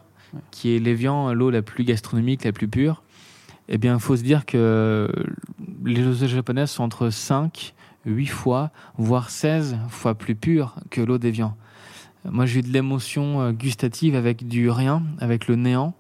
[0.52, 3.04] qui est l'Evian, l'eau la plus gastronomique, la plus pure.
[3.70, 5.10] Eh bien, il faut se dire que
[5.86, 7.74] les œufs japonaises sont entre 5,
[8.08, 11.56] 8 fois, voire 16 fois plus pures que l'eau d'Evian.
[12.26, 15.94] Moi, j'ai eu de l'émotion euh, gustative avec du rien, avec le néant.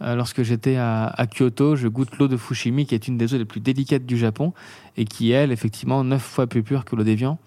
[0.00, 3.38] Euh, Lorsque j'étais à, Kyoto, je goûte l'eau de Fushimi, qui est une des eaux
[3.38, 4.52] les plus délicates du Japon,
[4.96, 7.38] et qui elle, effectivement, 9 fois plus pure que l'eau d'Evian.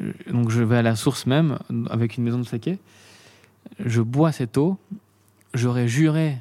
[0.00, 1.58] Euh, Donc, je vais à la source même,
[1.90, 2.78] avec une maison de saké.
[3.84, 4.78] Je bois cette eau.
[5.52, 6.38] J'aurais juré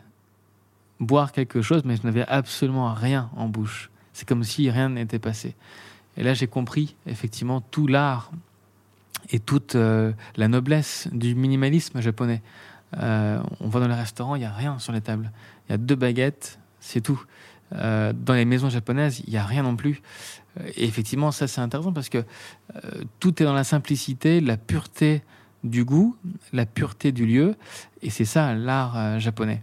[0.99, 3.89] boire quelque chose, mais je n'avais absolument rien en bouche.
[4.13, 5.55] C'est comme si rien n'était passé.
[6.17, 8.31] Et là, j'ai compris effectivement tout l'art
[9.29, 12.41] et toute euh, la noblesse du minimalisme japonais.
[12.97, 15.31] Euh, on va dans les restaurants, il n'y a rien sur les tables.
[15.67, 17.21] Il y a deux baguettes, c'est tout.
[17.73, 20.01] Euh, dans les maisons japonaises, il n'y a rien non plus.
[20.75, 22.23] Et effectivement, ça c'est intéressant parce que
[23.19, 25.23] tout est dans la simplicité, la pureté
[25.65, 26.15] du goût,
[26.53, 27.55] la pureté du lieu,
[28.01, 29.61] et c'est ça l'art japonais.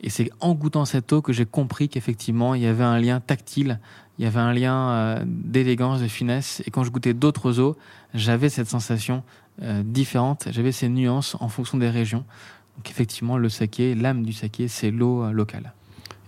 [0.00, 3.18] Et c'est en goûtant cette eau que j'ai compris qu'effectivement il y avait un lien
[3.18, 3.80] tactile,
[4.18, 7.76] il y avait un lien euh, d'élégance, de finesse, et quand je goûtais d'autres eaux,
[8.14, 9.22] j'avais cette sensation
[9.62, 12.24] euh, différente, j'avais ces nuances en fonction des régions.
[12.76, 15.72] Donc effectivement, le saké, l'âme du saké, c'est l'eau euh, locale.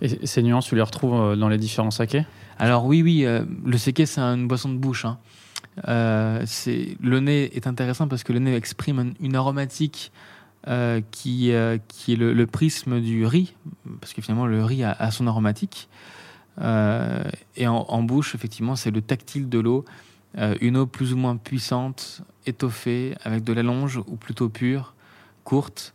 [0.01, 2.25] Et ces nuances, tu les retrouves dans les différents sakés?
[2.57, 5.05] Alors oui, oui, le saké, c'est une boisson de bouche.
[5.05, 5.19] hein.
[5.85, 10.11] Le nez est intéressant parce que le nez exprime un- une aromatique
[10.67, 13.55] euh, qui, euh, qui est le, le prisme du riz,
[13.99, 15.87] parce que finalement le riz a, a son aromatique.
[16.59, 17.23] Euh,
[17.55, 19.85] et en, bouche, effectivement, c'est le tactile de l'eau,
[20.37, 24.93] euh, une eau plus ou moins puissante, étoffée, avec de l'allonge ou plutôt pure,
[25.43, 25.93] courte.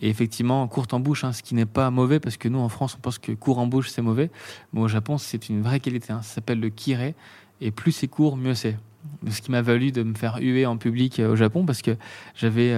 [0.00, 2.68] Et effectivement, courte en bouche, hein, ce qui n'est pas mauvais, parce que nous, en
[2.68, 4.30] France, on pense que court en bouche, c'est mauvais.
[4.72, 6.12] Mais au Japon, c'est une vraie qualité.
[6.12, 6.22] hein.
[6.22, 7.14] Ça s'appelle le kiré.
[7.60, 8.76] Et plus c'est court, mieux c'est.
[9.28, 11.96] Ce qui m'a valu de me faire huer en public euh, au Japon parce que
[12.36, 12.74] j'avais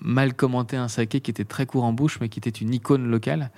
[0.00, 3.06] mal commenté un saké qui était très court en bouche mais qui était une icône
[3.08, 3.52] locale.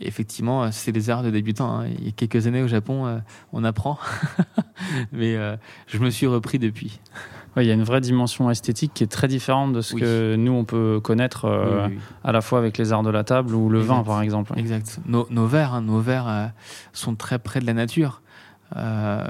[0.00, 1.80] Et effectivement, euh, c'est des arts de débutants.
[1.80, 1.86] hein.
[1.98, 3.18] Il y a quelques années au Japon, euh,
[3.52, 3.98] on apprend.
[5.12, 7.00] mais euh, je me suis repris depuis.
[7.56, 10.00] Ouais, il y a une vraie dimension esthétique qui est très différente de ce Oui.
[10.00, 12.02] que nous on peut connaître euh, Oui, oui, oui.
[12.24, 14.52] à la fois avec les arts de la table ou le vin par exemple.
[14.56, 15.00] Exact.
[15.06, 16.46] Nos, nos verres, hein, nos verres euh,
[16.92, 18.22] sont très près de la nature.
[18.76, 19.26] Euh,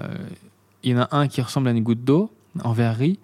[0.82, 2.30] Il y en a un qui ressemble à une goutte d'eau
[2.62, 3.18] en verrerie.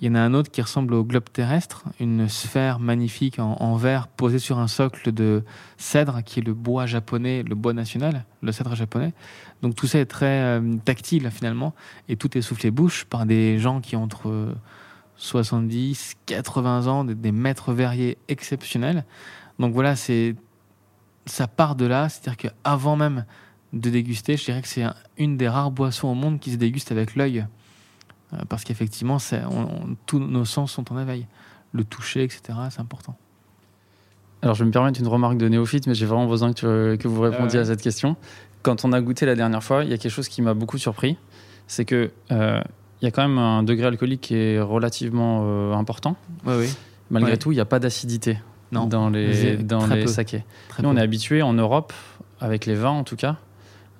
[0.00, 3.76] Il y en a un autre qui ressemble au globe terrestre, une sphère magnifique en,
[3.76, 5.42] verre posée sur un socle de
[5.78, 9.14] cèdre qui est le bois japonais, le bois national, le cèdre japonais.
[9.62, 11.74] Donc tout ça est très euh, tactile finalement
[12.10, 14.54] et tout est soufflé bouche par des gens qui ont entre euh,
[15.16, 19.06] 70, 80 ans, des, maîtres verriers exceptionnels.
[19.58, 20.36] Donc voilà, c'est
[21.24, 23.24] ça part de là, c'est-à-dire qu'avant même
[23.72, 26.56] de déguster, je dirais que c'est un- une des rares boissons au monde qui se
[26.56, 27.46] déguste avec l'œil.
[28.32, 29.18] Euh, parce qu'effectivement,
[29.50, 31.26] on- on- tous nos sens sont en éveil.
[31.72, 33.16] Le toucher, etc., c'est important.
[34.42, 36.98] Alors je vais me permettre une remarque de néophyte, mais j'ai vraiment besoin que, tu-
[37.02, 38.16] que vous répondiez à cette question.
[38.62, 40.78] Quand on a goûté la dernière fois, il y a quelque chose qui m'a beaucoup
[40.78, 41.16] surpris,
[41.66, 42.60] c'est que euh,
[43.00, 46.16] il y a quand même un degré alcoolique qui est relativement euh, important.
[46.44, 46.74] Oui, oui.
[47.10, 47.36] Malgré Ouais.
[47.38, 48.38] tout, il n'y a pas d'acidité
[48.72, 50.08] dans les, dans très les peu.
[50.08, 50.44] sakés.
[50.68, 50.98] Très Nous, on peu.
[50.98, 51.92] est habitué en Europe,
[52.40, 53.36] avec les vins en tout cas,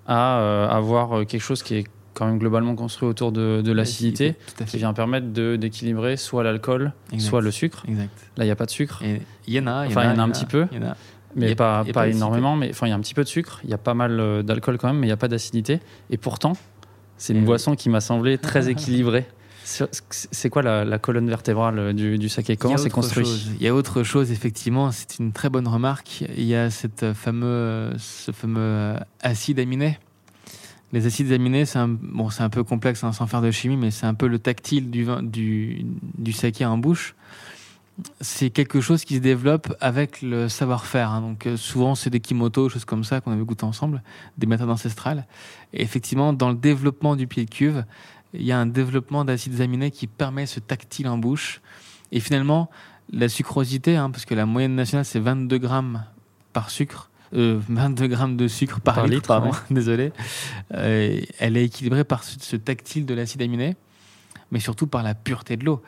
[0.07, 1.85] à avoir quelque chose qui est
[2.17, 5.27] quand même globalement construit autour de, de l'acidité, qui vient permettre
[5.57, 7.85] d'équilibrer soit l'alcool, soit le sucre.
[7.87, 8.11] Exact.
[8.37, 9.03] Là, il n'y a pas de sucre,
[9.47, 10.67] il y en a, Enfin, il y en a un petit peu.
[11.37, 12.57] Mais pas, pas énormément.
[12.57, 14.19] Mais enfin, il y a un petit peu de sucre, il y a pas mal
[14.19, 15.81] euh, d'alcool quand même, mais il n'y a pas d'acidité.
[16.09, 16.55] Et pourtant,
[17.19, 19.27] c'est une boisson qui m'a semblé très équilibrée.
[19.65, 23.51] C'est quoi la, la colonne vertébrale euh, du, du saké Comment c'est construit chose.
[23.59, 24.93] Il y a autre chose, effectivement.
[24.93, 26.25] C'est une très bonne remarque.
[26.37, 29.99] Il y a cette fameux, ce fameux euh, acide aminé.
[30.92, 34.14] Les acides aminés, c'est un, peu complexe hein, sans faire de chimie, mais c'est un
[34.14, 35.85] peu le tactile du, vin, du,
[36.16, 37.14] du saké en bouche.
[38.20, 41.11] C'est quelque chose qui se développe avec le savoir-faire.
[41.11, 41.22] hein.
[41.22, 44.03] Donc euh, souvent, c'est des kimotos, choses comme ça qu'on avait goûté ensemble,
[44.38, 45.27] des méthodes ancestrales.
[45.72, 47.85] Et effectivement, dans le développement du pied de cuve,
[48.35, 51.62] il y a un développement d'acides aminés qui permet ce tactile en bouche.
[52.12, 52.70] Et finalement,
[53.11, 56.05] la sucrosité, hein, parce que la moyenne nationale, c'est 22 grammes
[56.53, 59.57] par sucre, euh, 22 grammes de sucre par, Par litre, litre, pardon, ouais.
[59.71, 60.12] désolé.
[60.75, 63.77] Euh, elle est équilibrée par ce, ce tactile de l'acide aminé,
[64.51, 65.83] mais surtout par la pureté de l'eau.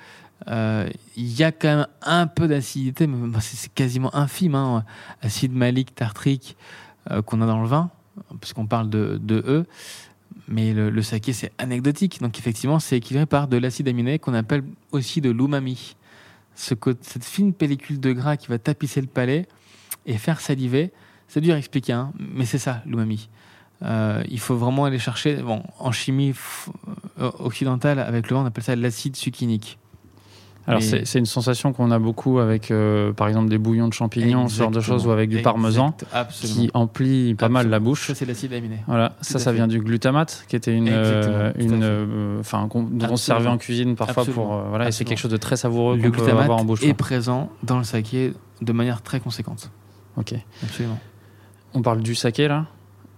[0.46, 4.55] Euh, Il y a quand même un peu d'acidité, mais c'est quasiment infime.
[4.55, 4.85] Hein,
[5.22, 6.57] acide malique, tartrique
[7.11, 7.90] euh, qu'on a dans le vin,
[8.40, 9.66] puisqu'on parle de, de E.
[10.46, 12.20] Mais le, le saké, c'est anecdotique.
[12.20, 15.96] Donc, effectivement, c'est équilibré par de l'acide aminé qu'on appelle aussi de l'umami.
[16.55, 19.46] Ce, cette fine pellicule de gras qui va tapisser le palais
[20.07, 20.92] et faire saliver.
[21.29, 23.29] C'est dur à expliquer, hein, mais c'est ça, l'umami.
[23.85, 25.37] Euh, il faut vraiment aller chercher.
[25.37, 26.35] Bon, en chimie
[27.21, 29.79] euh, occidentale, avec le vin, on appelle ça l'acide succinique.
[30.67, 34.49] Alors, c'est une sensation qu'on a beaucoup avec, euh, par exemple, des bouillons de champignons,
[34.49, 36.61] ce genre de choses, ou avec du parmesan, absolument.
[36.61, 38.09] qui emplit pas mal la bouche.
[38.09, 38.81] Ça, c'est l'acide aminé.
[38.87, 39.57] Voilà, ça, ça fait.
[39.57, 44.25] vient du glutamate, qui était une, euh, une, enfin, dont on servait en cuisine parfois
[44.25, 44.47] Absolument.
[44.47, 46.64] pour, voilà, et c'est quelque chose de très savoureux Le qu'on peut glutamate avoir en
[46.67, 46.83] bouche.
[46.83, 46.97] est quoi.
[46.97, 49.71] présent dans le saké de manière très conséquente.
[50.19, 50.35] Ok.
[50.62, 50.99] Absolument.
[51.74, 52.66] On parle du saké là.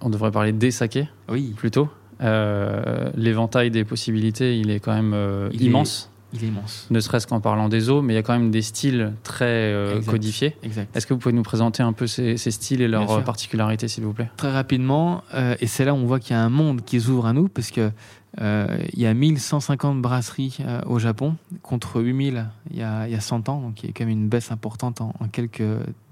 [0.00, 1.88] On devrait parler des sakés Oui, plutôt.
[2.22, 6.10] Euh, L'éventail des possibilités, il est quand même euh, Il est- immense.
[6.32, 6.86] il est immense.
[6.90, 9.44] Ne serait-ce qu'en parlant des eaux, mais il y a quand même des styles très
[9.46, 10.10] euh, Exact.
[10.12, 10.56] codifiés.
[10.62, 10.94] Exact.
[10.96, 14.04] Est-ce que vous pouvez nous présenter un peu ces, ces styles et leurs particularités, s'il
[14.04, 14.30] vous plaît?
[14.36, 15.22] Très rapidement,
[15.60, 17.48] et c'est là où on voit qu'il y a un monde qui s'ouvre à nous,
[17.48, 17.90] parce que
[18.38, 23.20] il y a 1150 brasseries au Japon, contre 8000 il y, a, il y a
[23.20, 25.62] 100 ans, donc il y a quand même une baisse importante en, en quelques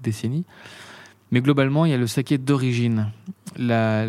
[0.03, 0.43] décennies.
[1.31, 3.11] Mais globalement, il y a le saké d'origine,
[3.57, 4.07] la,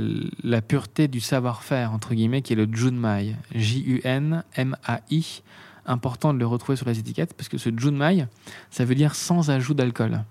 [0.66, 5.42] pureté du savoir-faire, entre guillemets, qui est le Junmai, J-U-N-M-A-I.
[5.87, 8.26] Important de le retrouver sur les étiquettes, parce que ce Junmai,
[8.70, 10.24] ça veut dire sans ajout d'alcool.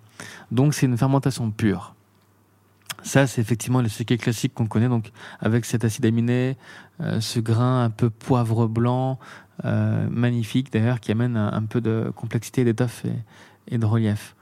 [0.52, 1.96] Donc c'est une fermentation pure.
[3.04, 6.58] Ça, c'est effectivement le saké classique qu'on connaît, donc avec cet acide aminé,
[7.02, 9.20] euh, ce grain un peu poivre blanc,
[9.66, 13.06] euh, magnifique d'ailleurs, qui amène un, peu de complexité, d'étoffe
[13.68, 14.36] et de relief.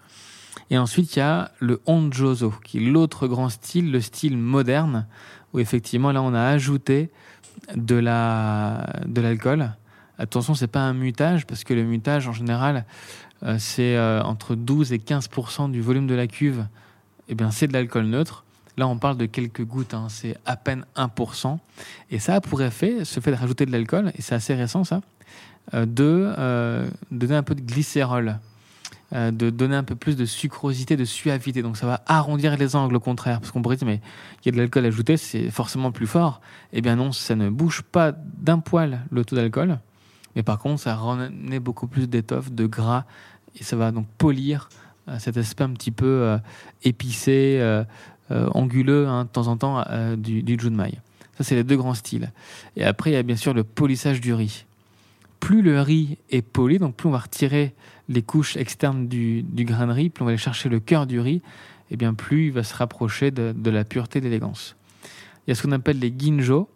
[0.70, 5.08] Et ensuite, il y a le Honjozo, qui est l'autre grand style, le style moderne,
[5.54, 7.10] où effectivement, là, on a ajouté
[7.76, 9.72] de la de l'alcool.
[10.20, 12.86] Attention, c'est pas un mutage, parce que le mutage, en général,
[13.43, 16.65] euh, c'est euh, entre 12 et 15% du volume de la cuve.
[17.30, 18.43] Eh bien, c'est de l'alcool neutre.
[18.78, 21.60] Là, on parle de quelques gouttes, hein, c'est à peine 1%.
[22.10, 24.84] Et ça a pour effet, ce fait de rajouter de l'alcool, et c'est assez récent
[24.84, 25.02] ça,
[25.74, 28.39] euh, de donner un peu de glycérol.
[29.13, 31.62] Euh, de donner un peu plus de sucrosité, de suavité.
[31.62, 33.39] Donc ça va arrondir les angles au contraire.
[33.39, 34.02] Parce qu'on pourrait dire, mais
[34.43, 36.41] il y a de l'alcool ajouté, c'est forcément plus fort.
[36.74, 39.80] Eh bien non, ça ne bouge pas d'un poil le taux d'alcool.
[40.36, 43.06] Mais par contre, ça remet beaucoup plus d'étoffe, de gras.
[43.60, 44.67] Et ça va donc polir
[45.08, 46.38] euh, cet aspect un petit peu euh,
[46.84, 47.63] épicé,
[48.30, 49.86] anguleux, hein, de temps en temps,
[50.17, 51.00] du, du junmai.
[51.38, 52.34] Ça, c'est les deux grands styles.
[52.76, 54.65] Et après, il y a bien sûr le polissage du riz.
[55.39, 57.74] Plus le riz est poli, donc plus on va retirer
[58.10, 61.20] les couches externes du, grain de riz, plus on va aller chercher le cœur du
[61.20, 61.41] riz,
[61.91, 64.76] et bien plus il va se rapprocher de, la pureté, de l'élégance.
[65.46, 66.70] Il y a ce qu'on appelle les ginjo.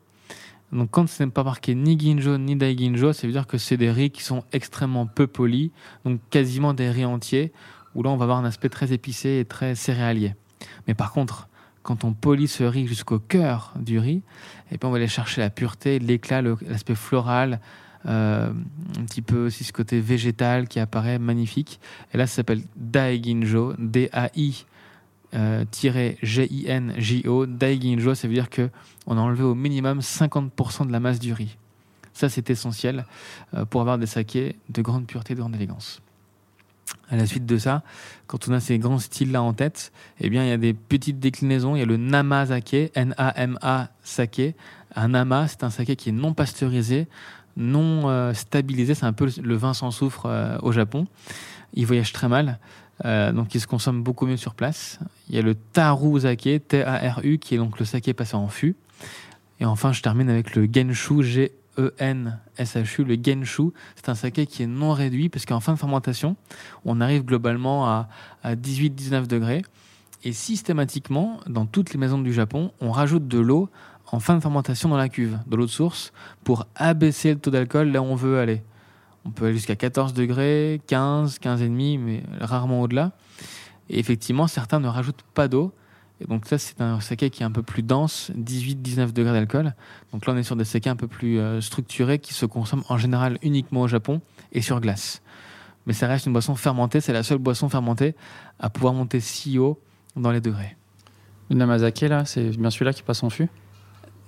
[0.72, 3.76] Donc quand ce n'est pas marqué ni ginjo ni daiginjo, ça veut dire que c'est
[3.76, 5.72] des riz qui sont extrêmement peu polis,
[6.06, 7.52] donc quasiment des riz entiers,
[7.94, 10.36] où là on va avoir un aspect très épicé et très céréalier.
[10.88, 11.50] Mais par contre,
[11.84, 14.22] quand on polit ce riz jusqu'au cœur du riz,
[14.72, 17.60] et puis on va aller chercher la pureté, l'éclat, l'aspect floral,
[18.06, 18.54] un
[19.08, 21.80] petit peu aussi ce côté végétal qui apparaît magnifique.
[22.14, 24.66] Et là, ça s'appelle Daiginjo, D-A-I.
[25.34, 25.64] Euh,
[26.22, 28.70] G-I-N-J-O, Daiginjo, ça veut dire que
[29.08, 31.58] on a enlevé au minimum 50% de la masse du riz.
[32.14, 33.06] Ça, c'est essentiel
[33.54, 36.02] euh, pour avoir des sakés de grande pureté, de grande élégance.
[37.10, 37.84] À la suite de ça,
[38.28, 41.20] quand on a ces grands styles-là en tête, eh bien, il y a des petites
[41.20, 41.76] déclinaisons.
[41.76, 44.56] Il y a le Nama Sake, N-A-M-A Sake.
[44.96, 47.08] Un Nama, c'est un saké qui est non pasteurisé,
[47.58, 48.96] non euh, stabilisé.
[48.96, 51.08] C'est un peu le vin sans soufre euh, au Japon.
[51.74, 52.60] Il voyage très mal.
[53.06, 55.00] Euh, donc il se consomme beaucoup mieux sur place.
[55.30, 58.76] Il y a le Taru Sake, T-A-R-U, qui est donc le saké passé en fût.
[59.60, 63.72] Et enfin, je termine avec le Genshu, G E-N-S-H-U, le Genshu.
[63.96, 66.36] C'est un saké qui est non réduit parce qu'en fin de fermentation,
[66.86, 68.10] on arrive globalement à,
[68.46, 69.62] 18-19 degrés.
[70.24, 73.70] Et systématiquement, dans toutes les maisons du Japon, on rajoute de l'eau
[74.12, 77.52] en fin de fermentation dans la cuve, de l'eau de source, pour abaisser le taux
[77.52, 78.62] d'alcool là où on veut aller.
[79.26, 83.12] On peut aller jusqu'à 14 degrés, 15, 15,5, mais rarement au-delà.
[83.90, 85.74] Et effectivement, certains ne rajoutent pas d'eau
[86.22, 89.74] et donc ça, c'est un saké qui est un peu plus dense, 18-19 degrés d'alcool.
[90.14, 92.84] Donc là, on est sur des sakés un peu plus euh, structurés qui se consomment
[92.90, 94.22] en général uniquement au Japon
[94.52, 95.24] et sur glace.
[95.88, 98.16] Mais ça reste une boisson fermentée, c'est la seule boisson fermentée
[98.60, 99.80] à pouvoir monter si haut
[100.16, 100.78] dans les degrés.
[101.50, 103.50] Le Namazake, là, c'est bien celui-là qui passe en fût?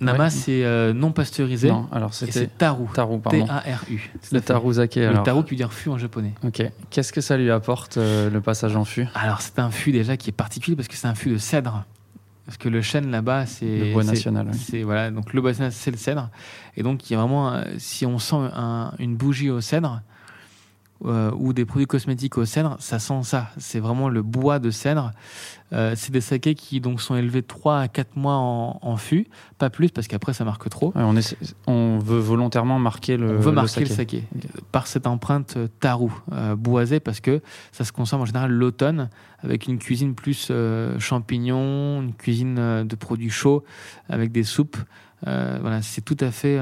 [0.00, 1.68] Nama, c'est euh, non pasteurisé.
[1.68, 2.86] Non, alors c'était Taru.
[2.92, 3.46] Taru, pardon.
[3.46, 4.10] T-A-R-U.
[4.32, 4.96] Le Taruzake.
[4.96, 6.34] Le Taru qui veut dire fût en japonais.
[6.44, 6.62] Ok.
[6.90, 9.06] Qu'est-ce que ça lui apporte, euh, le passage en fût?
[9.14, 11.84] Alors, c'est un fût déjà qui est particulier parce que c'est un fût de cèdre.
[12.44, 13.64] Parce que le chêne là-bas, c'est.
[13.64, 14.48] Le bois national.
[14.52, 16.28] C'est, voilà, donc le bois national, c'est le cèdre.
[16.76, 17.62] Et donc, il y a vraiment.
[17.78, 18.36] Si on sent
[18.98, 20.02] une bougie au cèdre,
[21.04, 23.48] euh, ou des produits cosmétiques au cèdre, ça sent ça.
[23.58, 25.12] C'est vraiment le bois de cèdre.
[25.72, 29.26] Euh, c'est des sakés qui donc sont élevés 3 à 4 mois en, fût,
[29.58, 30.92] pas plus parce qu'après ça marque trop.
[30.94, 31.14] on,
[31.66, 34.24] on, veut volontairement marquer le, on veut marquer le saké,
[34.72, 36.12] par cette empreinte euh, tarou,
[36.56, 37.40] boisée parce que
[37.72, 39.10] ça se consomme en général l'automne
[39.42, 40.50] avec une cuisine plus
[40.98, 43.64] champignons, une cuisine de produits chauds
[44.08, 44.76] avec des soupes.
[45.24, 46.58] Voilà, c'est tout à fait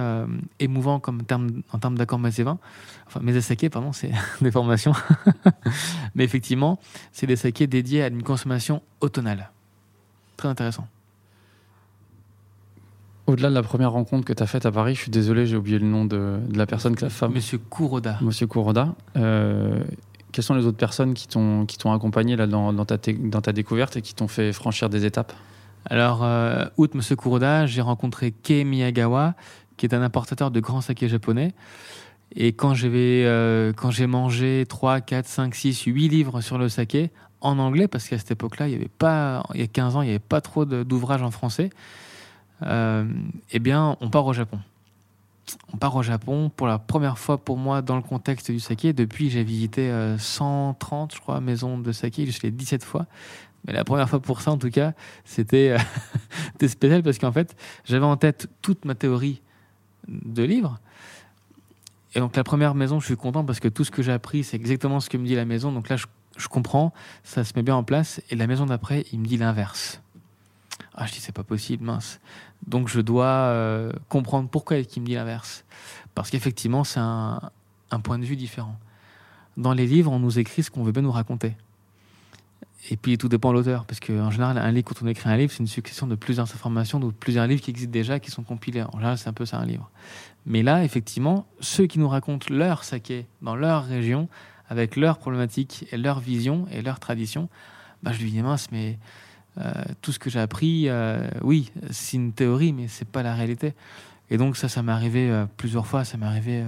[0.60, 2.58] émouvant comme terme, en termes d'accord vins
[3.06, 4.92] enfin mes sakés, pardon, c'est des formations.
[6.14, 6.78] Mais effectivement,
[7.12, 9.50] c'est des sakés dédiés à une consommation automnale.
[10.36, 10.86] Très intéressant.
[13.26, 15.56] Au-delà de la première rencontre que tu as faite à Paris, je suis désolé, j'ai
[15.56, 17.32] oublié le nom de, la personne, que la femme.
[17.32, 18.18] Monsieur Kuroda.
[18.20, 18.94] Monsieur Kuroda.
[19.16, 19.82] Euh,
[20.32, 23.96] quelles sont les autres personnes qui t'ont accompagné là, dans, dans, ta, dans ta découverte
[23.96, 25.32] et qui t'ont fait franchir des étapes?
[25.86, 29.34] Alors, euh, outre Monsieur Kuroda, j'ai rencontré Kei Miyagawa,
[29.76, 31.52] qui est un importateur de grands sakés japonais.
[32.34, 37.10] Et quand j'avais, euh, j'ai mangé 3, 4, 5, 6, 8 livres sur le saké,
[37.40, 40.02] en anglais, parce qu'à cette époque-là, il y avait pas, il y a 15 ans,
[40.02, 41.70] il n'y avait pas trop d'ouvrages en français,
[42.62, 43.04] euh,
[43.50, 44.58] eh bien, on part au Japon.
[45.72, 48.92] On part au Japon pour la première fois pour moi dans le contexte du saké.
[48.92, 52.22] Depuis, j'ai visité 130, euh, je crois, maisons de saké.
[52.22, 53.06] Allé 17 fois.
[53.66, 54.92] Mais la première fois pour ça, en tout cas,
[55.24, 55.76] c'était
[56.66, 59.42] spécial parce qu'en fait, j'avais en tête toute ma théorie
[60.08, 60.80] de livre.
[62.14, 64.44] Et donc la première maison, je suis content parce que tout ce que j'ai appris,
[64.44, 65.72] c'est exactement ce que me dit la maison.
[65.72, 68.20] Donc là, je, comprends, ça se met bien en place.
[68.30, 70.02] Et la maison d'après, il me dit l'inverse.
[70.94, 72.20] Ah, je dis c'est pas possible, mince.
[72.66, 75.64] Donc je dois euh, comprendre pourquoi il me dit l'inverse.
[76.14, 77.40] Parce qu'effectivement, c'est un
[78.02, 78.76] point de vue différent.
[79.56, 81.56] Dans les livres, on nous écrit ce qu'on veut bien nous raconter.
[82.90, 85.36] Et puis tout dépend de l'auteur, parce qu'en général, un livre, quand on écrit un
[85.36, 88.42] livre, c'est une succession de plusieurs informations, de plusieurs livres qui existent déjà, qui sont
[88.42, 88.82] compilés.
[88.82, 89.90] En général, c'est un peu ça un livre.
[90.46, 94.28] Mais là, effectivement, ceux qui nous racontent leur saké dans leur région,
[94.68, 97.48] avec leurs problématiques et leur vision et leur tradition,
[98.02, 98.98] bah, je lui dis mince, mais
[99.58, 103.34] euh, tout ce que j'ai appris, euh, oui, c'est une théorie, mais c'est pas la
[103.34, 103.74] réalité.
[104.30, 106.64] Et donc ça, ça m'est arrivé euh, plusieurs fois, ça m'est arrivé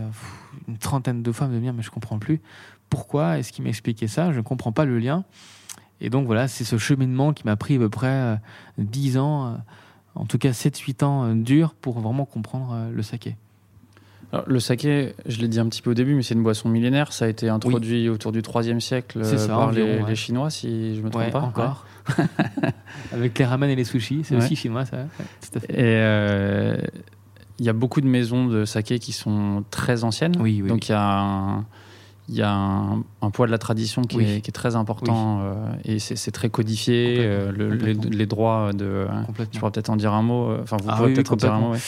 [0.68, 2.40] une trentaine de fois de me dire mais je comprends plus
[2.94, 4.30] pourquoi est-ce qu'il m'expliquait ça?
[4.30, 5.24] Je ne comprends pas le lien.
[6.00, 8.36] Et donc voilà, c'est ce cheminement qui m'a pris à peu près euh,
[8.78, 9.50] 10 ans, euh,
[10.16, 13.36] en tout cas 7-8 ans euh, durs pour vraiment comprendre euh, le saké.
[14.32, 16.68] Alors, le saké, je l'ai dit un petit peu au début, mais c'est une boisson
[16.68, 17.12] millénaire.
[17.12, 20.10] Ça a été introduit autour du 3e siècle ça, euh, par les, environ, ouais.
[20.10, 21.40] les Chinois, si je me trompe Ouais, pas.
[21.40, 21.86] encore.
[23.12, 24.44] Avec les ramen et les sushis, c'est Ouais.
[24.44, 24.96] aussi chinois ça.
[24.96, 25.04] Ouais,
[25.40, 25.66] tout à Ouais.
[25.68, 25.72] fait.
[25.72, 26.76] Et euh,
[27.60, 30.34] il y a beaucoup de maisons de saké qui sont très anciennes.
[30.40, 30.68] Oui, oui.
[30.68, 31.64] Donc il y a un,
[32.28, 34.24] il y a un, un poids de la tradition qui, Oui.
[34.30, 35.54] est, qui est très important euh,
[35.84, 37.16] et c'est très codifié.
[37.20, 39.06] Euh, le- les, droits de.
[39.52, 40.48] Tu pourras peut-être en dire un mot.
[40.50, 41.72] euh, Enfin, vous Ah pourrez oui, peut-être en dire un mot.
[41.72, 41.78] ouais.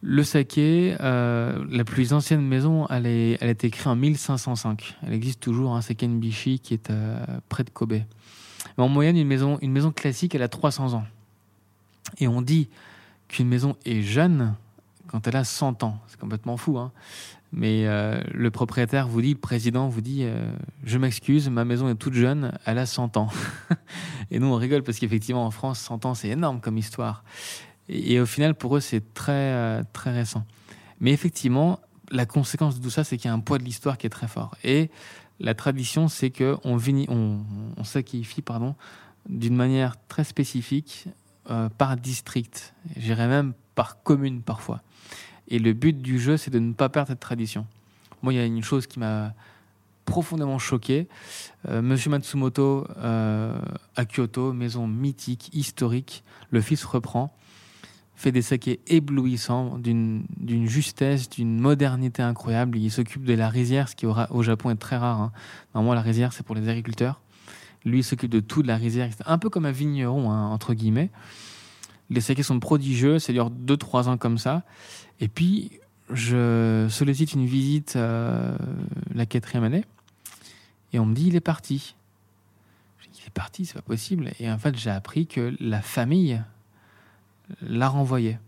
[0.00, 4.96] Le saké, euh, la plus ancienne maison, elle, est, elle a été créée en 1505.
[5.04, 6.92] Elle existe toujours, hein, c'est Kenbishi qui est
[7.48, 7.94] près de Kobe.
[7.94, 11.04] Mais en moyenne, une maison, une maison classique, elle a 300 ans.
[12.18, 12.68] Et on dit
[13.26, 14.54] qu'une maison est jeune
[15.08, 15.98] quand elle a 100 ans.
[16.06, 16.78] C'est complètement fou.
[16.78, 16.92] Hein.
[17.52, 20.50] Mais euh, le propriétaire vous dit, le président vous dit, euh,
[20.84, 23.30] je m'excuse, ma maison est toute jeune, elle a 100 ans.
[24.30, 27.24] et nous, on rigole parce qu'effectivement, en France, 100 ans, c'est énorme comme histoire.
[27.88, 30.44] Et, au final, pour eux, c'est très, euh, très récent.
[31.00, 31.80] Mais effectivement,
[32.10, 34.10] la conséquence de tout ça, c'est qu'il y a un poids de l'histoire qui est
[34.10, 34.54] très fort.
[34.62, 34.90] Et
[35.40, 36.78] la tradition, c'est que on,
[37.78, 38.74] on, sacrifie pardon,
[39.26, 41.08] d'une manière très spécifique
[41.78, 42.74] par district.
[42.96, 44.82] J'irais même par commune parfois.
[45.48, 47.66] Et le but du jeu, c'est de ne pas perdre cette tradition.
[48.22, 49.32] Moi, il y a une chose qui m'a
[50.04, 51.06] profondément choqué.
[51.68, 53.58] Euh, Monsieur Matsumoto euh,
[53.96, 57.34] à Kyoto, maison mythique, historique, le fils reprend,
[58.16, 60.24] fait des sakés éblouissants, d'une
[60.66, 62.76] justesse, d'une modernité incroyable.
[62.78, 65.20] Il s'occupe de la rizière, ce qui au, Ra- au Japon est très rare.
[65.20, 65.32] hein.
[65.74, 67.20] Normalement, la rizière, c'est pour les agriculteurs.
[67.84, 69.08] Lui, il s'occupe de tout de la rizière.
[69.24, 71.10] Un peu comme un vigneron, hein, entre guillemets.
[72.10, 74.62] Les sakés sont prodigieux, ça dure 2-3 ans comme ça.
[75.20, 75.72] Et puis,
[76.12, 79.84] je sollicite une visite la quatrième année,
[80.92, 81.94] et on me dit il est parti.
[82.98, 84.30] Je dis il est parti, c'est pas possible.
[84.40, 86.40] Et en fait, j'ai appris que la famille
[87.62, 88.38] l'a renvoyé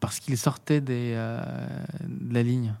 [0.00, 1.40] parce qu'il sortait des, euh,
[2.06, 2.74] de la ligne.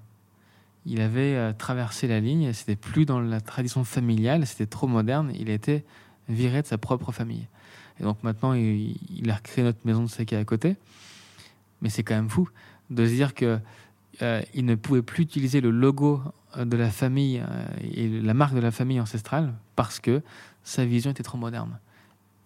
[0.86, 5.32] Il avait euh, traversé la ligne, c'était plus dans la tradition familiale, c'était trop moderne.
[5.34, 5.84] Il a été
[6.28, 7.46] viré de sa propre famille.
[8.00, 10.76] Et donc maintenant, il, a recréé notre maison de saké à côté.
[11.82, 12.48] Mais c'est quand même fou
[12.90, 13.58] de se dire que
[14.22, 16.20] euh, il ne pouvait plus utiliser le logo
[16.56, 20.22] euh, de la famille euh, et la marque de la famille ancestrale parce que
[20.64, 21.78] sa vision était trop moderne.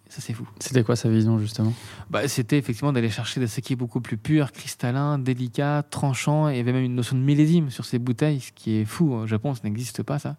[0.08, 0.46] Ça, c'est fou.
[0.58, 1.72] C'était quoi sa vision justement?
[2.10, 6.50] Bah, c'était effectivement d'aller chercher des sakés beaucoup plus purs, cristallins, délicats, tranchants.
[6.50, 8.84] Et il y avait même une notion de millésime sur ces bouteilles, ce qui est
[8.84, 9.14] fou.
[9.14, 10.36] Au Japon, ça n'existe pas, ça.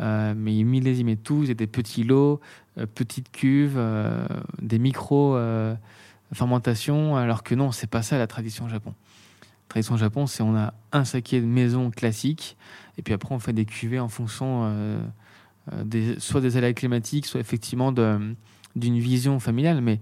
[0.00, 1.46] Euh, mais il millésimait tout.
[1.46, 2.40] C'était des petits lots,
[2.76, 3.80] euh, petites cuves,
[4.60, 5.74] des micro euh,
[6.34, 7.16] fermentations.
[7.16, 8.92] Alors que non, c'est pas ça la tradition au Japon.
[9.68, 12.56] Tradition au Japon, c'est on a un saké de maison classique,
[12.98, 14.98] et puis après on fait des cuvées en fonction euh,
[15.72, 20.00] euh, soit des aléas climatiques, soit effectivement d'une vision familiale, mais,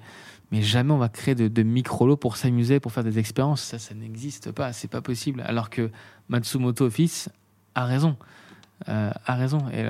[0.50, 3.62] mais jamais on va créer de, micro-lots pour s'amuser, pour faire des expériences.
[3.62, 5.42] Ça, ça n'existe pas, c'est pas possible.
[5.46, 5.90] Alors que
[6.28, 7.30] Matsumoto fils
[7.74, 8.16] a raison.
[8.88, 9.68] Euh, a raison.
[9.72, 9.86] Et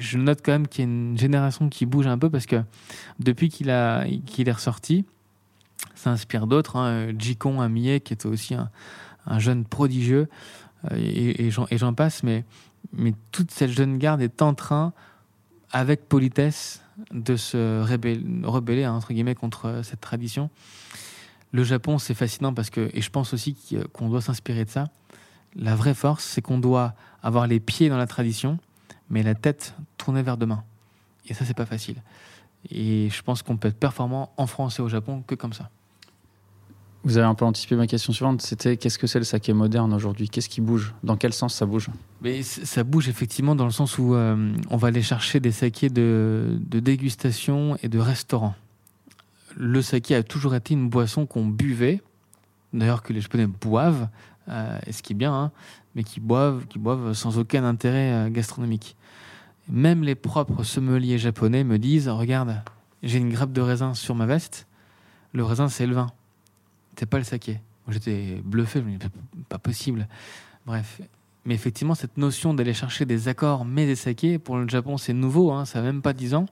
[0.00, 2.62] je note quand même qu'il y a une génération qui bouge un peu parce que
[3.18, 5.04] depuis qu'il est ressorti,
[5.94, 6.76] ça inspire d'autres.
[6.76, 7.12] Hein.
[7.18, 8.70] Jikon Amie, qui était aussi un,
[9.26, 10.28] un jeune prodigieux,
[10.90, 12.44] euh, et, j'en- passe, mais,
[12.92, 14.92] mais toute cette jeune garde est en train,
[15.70, 17.80] avec politesse, de se
[18.44, 20.50] rebeller entre guillemets contre cette tradition.
[21.52, 23.56] Le Japon, c'est fascinant parce que, et je pense aussi
[23.92, 24.88] qu'on doit s'inspirer de ça.
[25.56, 28.58] La vraie force, c'est qu'on doit avoir les pieds dans la tradition,
[29.10, 30.64] mais la tête tournée vers demain.
[31.28, 31.96] Et ça, c'est pas facile.
[32.70, 35.70] Et je pense qu'on peut être performant en France et au Japon que comme ça.
[37.04, 38.42] Vous avez un peu anticipé ma question suivante.
[38.42, 40.28] C'était qu'est-ce que c'est le saké moderne aujourd'hui?
[40.28, 40.94] Qu'est-ce qui bouge?
[41.02, 41.88] Dans quel sens ça bouge?
[42.20, 45.88] Mais ça bouge effectivement dans le sens où euh, on va aller chercher des sakés
[45.88, 48.54] de, de dégustation et de restaurant.
[49.56, 52.00] Le saké a toujours été une boisson qu'on buvait,
[52.72, 54.08] d'ailleurs que les Japonais boivent,
[54.48, 55.50] euh, et ce qui est bien, hein,
[55.96, 58.96] mais qui boivent, qui boivent sans aucun intérêt euh, gastronomique.
[59.68, 62.62] Même les propres sommeliers japonais me disent Regarde,
[63.02, 64.66] j'ai une grappe de raisin sur ma veste,
[65.32, 66.08] le raisin c'est le vin,
[66.96, 67.60] c'est pas le saké.
[67.88, 69.06] J'étais bluffé, je me dis,
[69.48, 70.06] pas- possible.
[70.66, 71.00] Bref,
[71.44, 75.12] mais effectivement, cette notion d'aller chercher des accords mais des sakés, pour le Japon, c'est
[75.12, 76.46] nouveau, hein, ça n'a même pas 10 ans.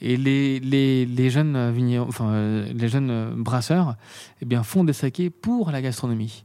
[0.00, 3.96] Et les, jeunes, euh, les jeunes brasseurs
[4.40, 6.44] eh bien, font des sakés pour la gastronomie.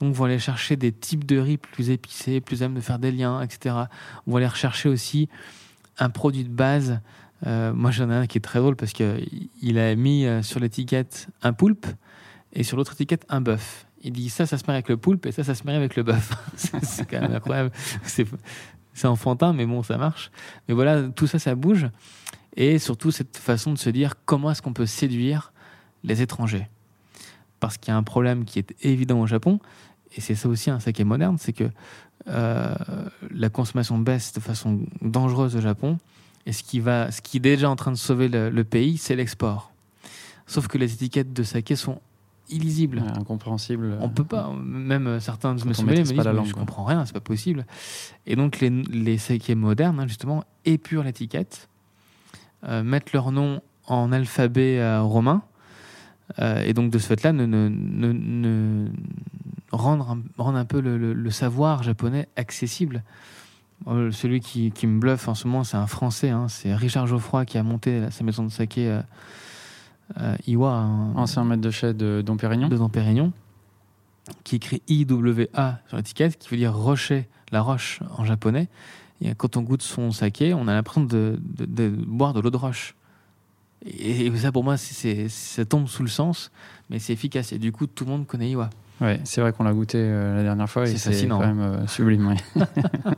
[0.00, 3.12] Donc, vont aller chercher des types de riz plus épicés, plus même de faire des
[3.12, 3.74] liens, etc.
[4.26, 5.28] On va aller rechercher aussi
[5.98, 7.00] un produit de base.
[7.46, 10.60] Euh, moi, j'en ai un qui est très drôle parce qu'il a mis euh, sur
[10.60, 11.86] l'étiquette un poulpe
[12.52, 13.86] et sur l'autre étiquette un bœuf.
[14.02, 15.96] Il dit ça, ça se marie avec le poulpe et ça, ça se marie avec
[15.96, 16.32] le bœuf.
[16.56, 17.70] c'est quand même incroyable.
[18.04, 20.30] C'est enfantin, mais bon, ça marche.
[20.68, 21.88] Mais voilà, tout ça, ça bouge.
[22.56, 25.52] Et surtout, cette façon de se dire comment est-ce qu'on peut séduire
[26.02, 26.68] les étrangers.
[27.60, 29.60] Parce qu'il y a un problème qui est évident au Japon,
[30.14, 31.70] et c'est ça aussi un saké moderne, c'est que
[32.28, 32.74] euh,
[33.30, 35.98] la consommation baisse de façon dangereuse au Japon.
[36.44, 38.98] Et ce qui, va, ce qui est déjà en train de sauver le, le pays,
[38.98, 39.72] c'est l'export.
[40.46, 42.00] Sauf que les étiquettes de saké sont
[42.48, 42.98] illisibles.
[43.00, 43.98] Ouais, incompréhensible.
[44.00, 46.46] On peut pas, même euh, certains de Quand mes on sommeliers me disent la langue,
[46.46, 47.66] je comprends rien, c'est pas possible.
[48.26, 51.68] Et donc les, les sakés modernes, hein, justement, épurent l'étiquette,
[52.64, 55.42] euh, mettent leur nom en alphabet euh, romain,
[56.38, 58.90] euh, et donc de ce fait-là, ne, ne, ne, ne-
[59.72, 63.02] rendre, un, rendre un peu le, le- le savoir japonais accessible.
[63.88, 67.06] Euh, celui qui, qui me bluffe en ce moment, c'est un Français, hein, c'est Richard
[67.06, 69.00] Geoffroy qui a monté sa maison de saké euh,
[70.20, 72.68] euh, Iwa, un- Ancien maître de chai de Dom Pérignon.
[72.68, 73.32] de Dom Pérignon,
[74.44, 78.68] qui écrit IWA sur l'étiquette, qui veut dire rocher, la roche en japonais.
[79.20, 82.50] Et quand on goûte son saké, on a l'impression de, de- de boire de l'eau
[82.50, 82.94] de roche.
[83.86, 86.50] Et, et ça, pour moi, c'est- ça tombe sous le sens,
[86.90, 87.52] mais c'est efficace.
[87.52, 88.70] Et du coup, tout le monde connaît Iwa.
[89.00, 91.86] Ouais, c'est vrai qu'on l'a goûté euh, la dernière fois et C'est quand même euh,
[91.86, 92.28] sublime.
[92.56, 92.62] oui.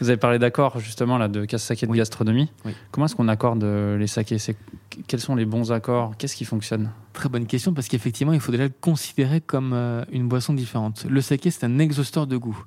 [0.00, 1.98] Vous avez parlé d'accords justement là de saké de Oui.
[1.98, 2.50] gastronomie.
[2.64, 2.72] Oui.
[2.90, 4.38] Comment est-ce qu'on accorde euh, les sakés?
[4.38, 4.56] C'est
[5.06, 6.16] quels sont les bons accords?
[6.18, 6.90] Qu'est-ce qui fonctionne?
[7.12, 9.72] Très bonne question, parce qu'effectivement, il faut déjà le considérer comme
[10.12, 11.06] une boisson différente.
[11.08, 12.64] Le saké, c'est un exhausteur de goût.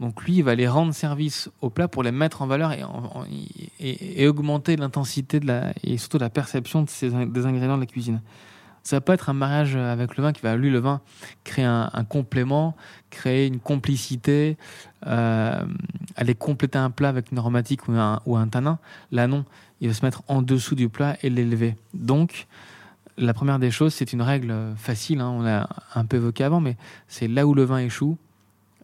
[0.00, 2.82] Donc lui, il va les rendre service au plat pour les mettre en valeur et,
[2.82, 2.88] en-
[3.20, 3.24] en-
[3.80, 5.40] et- et augmenter l'intensité
[5.84, 8.20] et surtout la perception de ces, des ingrédients de la cuisine.
[8.82, 11.00] Ça va pas être un mariage avec le vin qui va, lui, le vin,
[11.42, 12.76] créer un, complément,
[13.08, 14.58] créer une complicité,
[15.06, 15.64] euh,
[16.16, 18.78] aller compléter un plat avec une aromatique ou un, ou un tanin.
[19.10, 19.46] Là, non,
[19.80, 21.76] il va se mettre en dessous du plat et l'élever.
[21.94, 22.46] Donc,
[23.16, 26.60] la première des choses, c'est une règle facile, hein, on l'a un peu évoqué avant,
[26.60, 26.76] mais
[27.08, 28.18] c'est là où le vin échoue,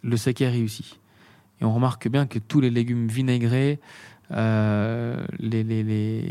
[0.03, 0.98] le saké réussit.
[1.61, 3.78] Et on remarque bien que tous les légumes vinaigrés,
[4.32, 6.24] euh, les-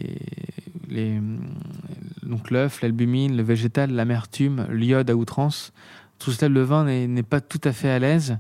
[2.24, 5.72] donc l'œuf, l'albumine, le végétal, l'amertume, l'iode à outrance,
[6.18, 8.38] tout cela, le vin n'est pas tout à fait à l'aise.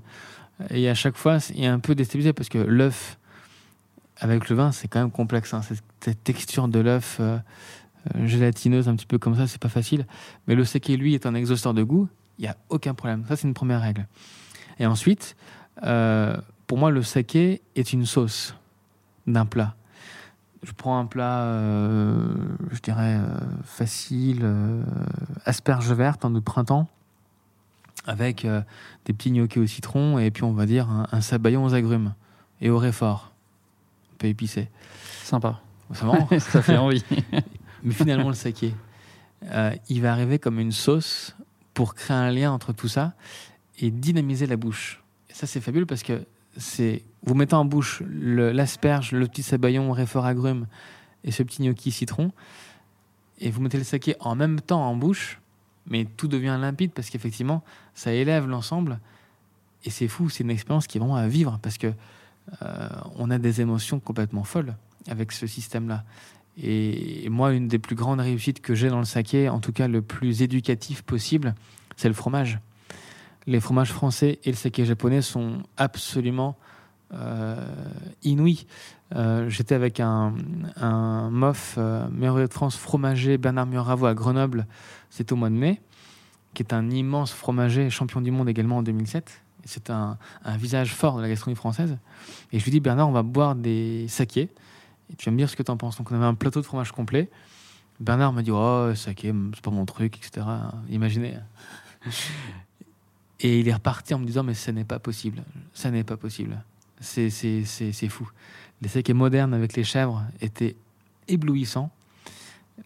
[0.71, 3.17] Et à chaque fois, il est un peu déstabilisé parce que l'œuf,
[4.17, 5.53] avec le vin, c'est quand même complexe.
[5.53, 5.61] hein.
[5.61, 7.37] Cette, cette texture de l'œuf euh,
[8.15, 10.05] euh, gélatineuse, un petit peu comme ça, c'est pas facile.
[10.47, 12.09] Mais le saké, lui, est un exhausteur de goût.
[12.37, 13.23] Il n'y a aucun problème.
[13.29, 14.07] Ça, c'est une première règle.
[14.79, 15.35] Et ensuite,
[15.83, 16.35] euh,
[16.67, 18.55] pour moi, le saké est une sauce
[19.27, 19.75] d'un plat.
[20.63, 22.33] Je prends un plat, euh,
[22.71, 24.45] je dirais, euh, facile,
[25.45, 26.87] asperges vertes en août printemps,
[28.05, 28.45] avec
[29.05, 32.13] des petits gnocchis au citron et puis on va dire un, un sabayon aux agrumes
[32.61, 33.31] et au réfort,
[34.13, 34.69] un peu épicé.
[35.23, 35.59] Sympa.
[35.93, 36.27] C'est marrant.
[36.39, 37.03] Ça fait envie.
[37.83, 38.73] Mais finalement, le saké,
[39.87, 41.35] il va arriver comme une sauce
[41.73, 43.13] pour créer un lien entre tout ça
[43.79, 45.01] et dynamiser la bouche.
[45.29, 46.23] Et ça, c'est fabuleux parce que
[46.57, 50.67] c'est vous mettez en bouche l'asperge, le, petit sabayon, réfort agrumes
[51.23, 52.31] et ce petit gnocchi citron,
[53.39, 55.39] et vous mettez le saké en même temps en bouche,
[55.85, 57.63] mais tout devient limpide parce qu'effectivement,
[57.93, 58.99] ça élève l'ensemble.
[59.85, 61.87] Et c'est fou, c'est une expérience qui est vraiment à vivre parce que
[62.61, 64.75] euh, on a des émotions complètement folles
[65.07, 66.03] avec ce système-là.
[66.61, 69.87] Et moi, une des plus grandes réussites que j'ai dans le saké, en tout cas
[69.87, 71.55] le plus éducatif possible,
[71.95, 72.59] c'est le fromage.
[73.49, 76.55] Les fromages français et le saké japonais sont absolument
[77.15, 77.55] euh,
[78.21, 78.67] inouïs.
[79.15, 80.35] Euh, J'étais avec un,
[80.75, 84.67] un MOF, euh, meilleur de France fromager, Bernard Muravo à Grenoble,
[85.09, 85.81] c'était au mois de mai,
[86.53, 89.41] qui est un immense fromager, champion du monde également en 2007.
[89.63, 91.97] Et C'est un, un visage fort de la gastronomie française.
[92.51, 94.51] Et je lui dis, Bernard, on va boire des sakés.
[95.11, 95.97] Et tu vas me dire ce que tu en penses.
[95.97, 97.31] Donc on avait un plateau de fromage complet.
[97.99, 100.45] Bernard me dit Oh, saké, c'est pas mon truc, etc.
[100.87, 101.33] Imaginez.
[103.39, 105.43] Et il est reparti en me disant Mais ce n'est pas possible.
[105.73, 106.63] Ça n'est pas possible.
[106.99, 108.29] C'est, c'est, c'est, c'est fou.
[108.81, 110.75] Les sakés modernes avec les chèvres étaient
[111.27, 111.91] éblouissants.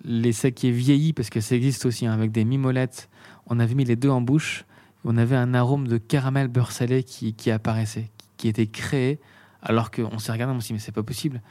[0.04, 3.10] Les sakés vieillis, parce que ça existe aussi, hein, avec des mimolettes,
[3.48, 4.66] on avait mis les deux en bouche.
[5.06, 9.20] On avait un arôme de caramel beurre salé qui, qui apparaissait, qui était créé,
[9.62, 11.42] alors qu'on s'est regardé, on s'est dit Mais c'est pas possible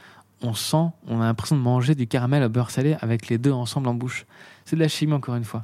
[0.43, 3.87] on sent, on a l'impression de manger du caramel beurre salé avec les deux ensemble
[3.87, 4.25] en bouche.
[4.65, 5.63] C'est de la chimie encore une fois.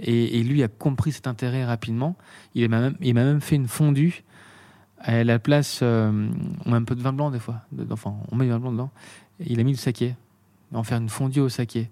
[0.00, 2.16] Et, lui a compris cet intérêt rapidement.
[2.54, 4.24] Il m'a même, fait une fondue
[4.98, 5.80] à la place.
[5.82, 6.28] euh,
[6.64, 7.62] on met un peu de vin blanc des fois.
[7.90, 8.90] Enfin, on met du vin blanc dedans.
[9.40, 10.14] Il a mis du saké.
[10.72, 11.90] En faire une fondue au saké.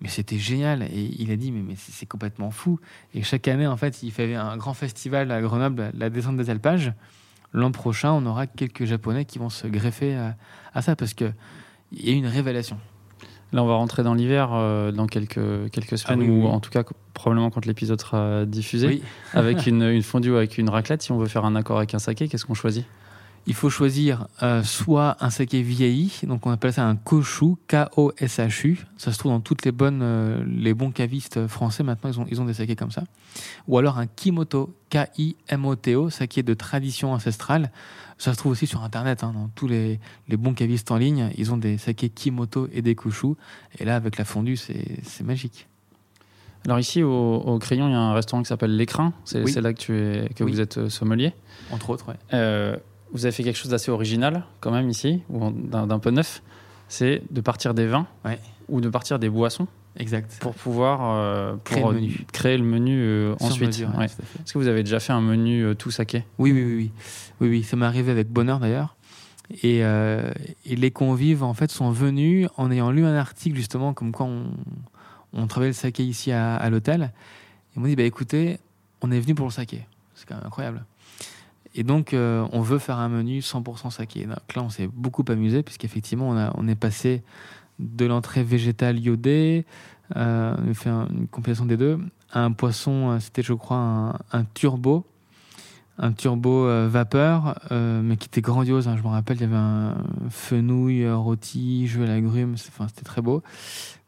[0.00, 0.82] Mais c'était génial.
[0.82, 2.80] Et il a dit mais, c'est complètement fou.
[3.14, 6.50] Et chaque année, en fait, il fait un grand festival à Grenoble, la descente des
[6.50, 6.92] alpages.
[7.52, 10.36] L'an prochain, on aura quelques Japonais qui vont se greffer à,
[10.74, 11.32] à ça parce que
[11.92, 12.78] il y a une révélation.
[13.52, 16.46] Là, on va rentrer dans l'hiver euh, dans quelques, quelques semaines, Ah oui, ou oui,
[16.48, 16.82] en tout cas
[17.14, 19.02] probablement quand l'épisode sera diffusé, Oui.
[19.32, 21.02] avec une, une fondue ou avec une raclette.
[21.02, 22.84] Si on veut faire un accord avec un saké, qu'est-ce qu'on choisit?
[23.46, 28.86] Il faut choisir euh, soit un saké vieilli, donc on appelle ça un koshu, K-O-S-H-U.
[28.98, 32.26] Ça se trouve dans toutes les bonnes, euh, les bons cavistes français maintenant, ils ont,
[32.30, 33.04] ils ont des sakés comme ça.
[33.66, 37.70] Ou alors un kimoto, K-I-M-O-T-O, saké de tradition ancestrale.
[38.18, 41.30] Ça se trouve aussi sur internet, hein, dans tous les, les bons cavistes en ligne,
[41.38, 43.28] ils ont des sakés kimoto et des koshu.
[43.78, 45.68] Et là, avec la fondue, c'est c'est magique.
[46.66, 49.14] Alors ici, au, au Crayon, il y a un restaurant qui s'appelle L'Écrin.
[49.24, 49.50] C'est Oui.
[49.52, 50.50] c'est là que, tu es, que Oui.
[50.52, 51.32] vous êtes euh, sommelier.
[51.70, 52.06] Entre autres.
[52.34, 52.76] Euh,
[53.12, 56.42] vous avez fait quelque chose d'assez original, quand même, ici, ou d'un peu neuf.
[56.88, 58.38] C'est de partir des vins Ouais.
[58.68, 60.38] ou de partir des boissons Exact.
[60.40, 62.26] pour pouvoir euh, Créer pour, le euh, menu.
[62.32, 63.66] créer le menu euh, Sur ensuite.
[63.68, 64.06] mesure, ouais.
[64.06, 66.90] Est-ce que vous avez déjà fait un menu euh, tout saké Oui, oui, oui, oui.
[67.40, 68.96] Oui, oui, ça m'est arrivé avec bonheur d'ailleurs.
[69.62, 74.12] Et, et les convives, en fait, sont venus en ayant lu un article, justement, comme
[74.12, 74.44] quoi on,
[75.32, 77.12] on travaillait le saké ici à, à l'hôtel.
[77.74, 78.58] Ils m'ont dit, bah, écoutez,
[79.00, 79.86] on est venu pour le saké.
[80.14, 80.84] C'est quand même incroyable.
[81.74, 84.24] Et donc, euh, on veut faire un menu 100% saké.
[84.26, 87.22] Donc là, on s'est beaucoup amusé, puisqu'effectivement, on, a, on est passé
[87.78, 89.64] de l'entrée végétale iodée,
[90.16, 91.98] euh, on a fait un- une compilation des deux,
[92.32, 95.04] à un poisson, euh, c'était, je crois, un, turbo
[96.00, 98.86] un turbo vapeur, mais qui était grandiose.
[98.86, 98.96] hein.
[98.96, 99.96] je me rappelle, il y avait un
[100.30, 103.42] fenouil rôti, jus à l'agrumes, enfin, c'était très beau.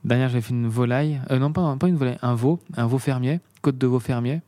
[0.05, 3.77] Derrière, j'avais fait une volaille, non pas une volaille, un veau, un veau fermier, côte
[3.77, 4.41] de veau fermier,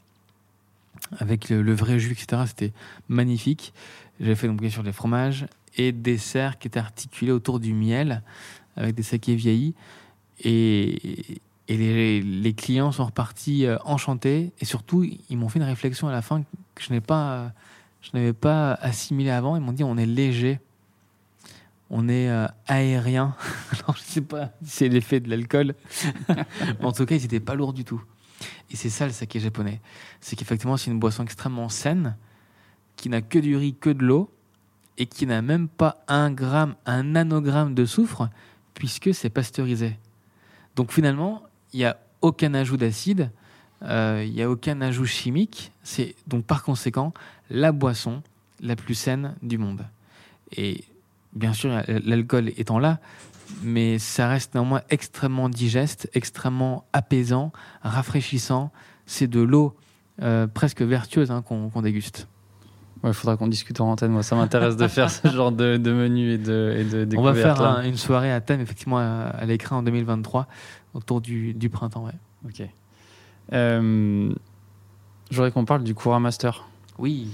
[1.18, 2.42] avec le, vrai jus, etc.
[2.46, 2.72] C'était
[3.08, 3.72] magnifique.
[4.20, 5.46] J'avais fait donc bien sûr des fromages
[5.76, 8.22] et dessert qui était articulé autour du miel,
[8.76, 9.74] avec des sakés vieillis.
[10.44, 14.52] Et, et les, clients sont repartis euh, enchantés.
[14.60, 16.42] Et surtout, ils m'ont fait une réflexion à la fin
[16.74, 19.56] que je n'avais pas assimilé avant.
[19.56, 20.60] Ils m'ont dit on est léger,
[21.92, 23.36] on est euh, aérien.
[23.72, 25.74] Alors je sais pas si c'est l'effet de l'alcool,
[26.82, 28.02] en tout cas ils n'étaient pas lourds du tout.
[28.72, 29.80] Et c'est ça le saké japonais,
[30.20, 32.16] c'est qu'effectivement c'est une boisson extrêmement saine,
[32.96, 34.30] qui n'a que du riz, que de l'eau,
[34.98, 38.28] et qui n'a même pas un gramme, un nanogramme de soufre,
[38.74, 39.98] puisque c'est pasteurisé.
[40.76, 41.42] Donc finalement,
[41.72, 43.30] il n'y a aucun ajout d'acide,
[43.82, 45.72] euh, il n'y a aucun ajout chimique.
[45.82, 47.12] C'est donc par conséquent
[47.50, 48.22] la boisson
[48.60, 49.84] la plus saine du monde.
[50.56, 50.84] Et
[51.32, 53.00] bien sûr, l'alcool étant là,
[53.62, 57.52] mais ça reste néanmoins extrêmement digeste, extrêmement apaisant,
[57.82, 58.70] rafraîchissant.
[59.06, 59.76] C'est de l'eau
[60.22, 62.28] euh, presque vertueuse hein, qu'on déguste.
[63.04, 64.12] Il faudra qu'on discute en antenne.
[64.12, 67.22] Moi, ça m'intéresse de faire ce genre de, de menu et de, et de On
[67.22, 70.46] va faire un- une soirée à thème, effectivement, à, à l'écran en 2023,
[70.94, 72.04] autour du, du printemps.
[72.04, 72.12] Ouais.
[72.46, 72.62] Ok.
[73.52, 74.32] Euh,
[75.30, 76.64] je voudrais qu'on parle du Kura Master.
[76.98, 77.28] Oui,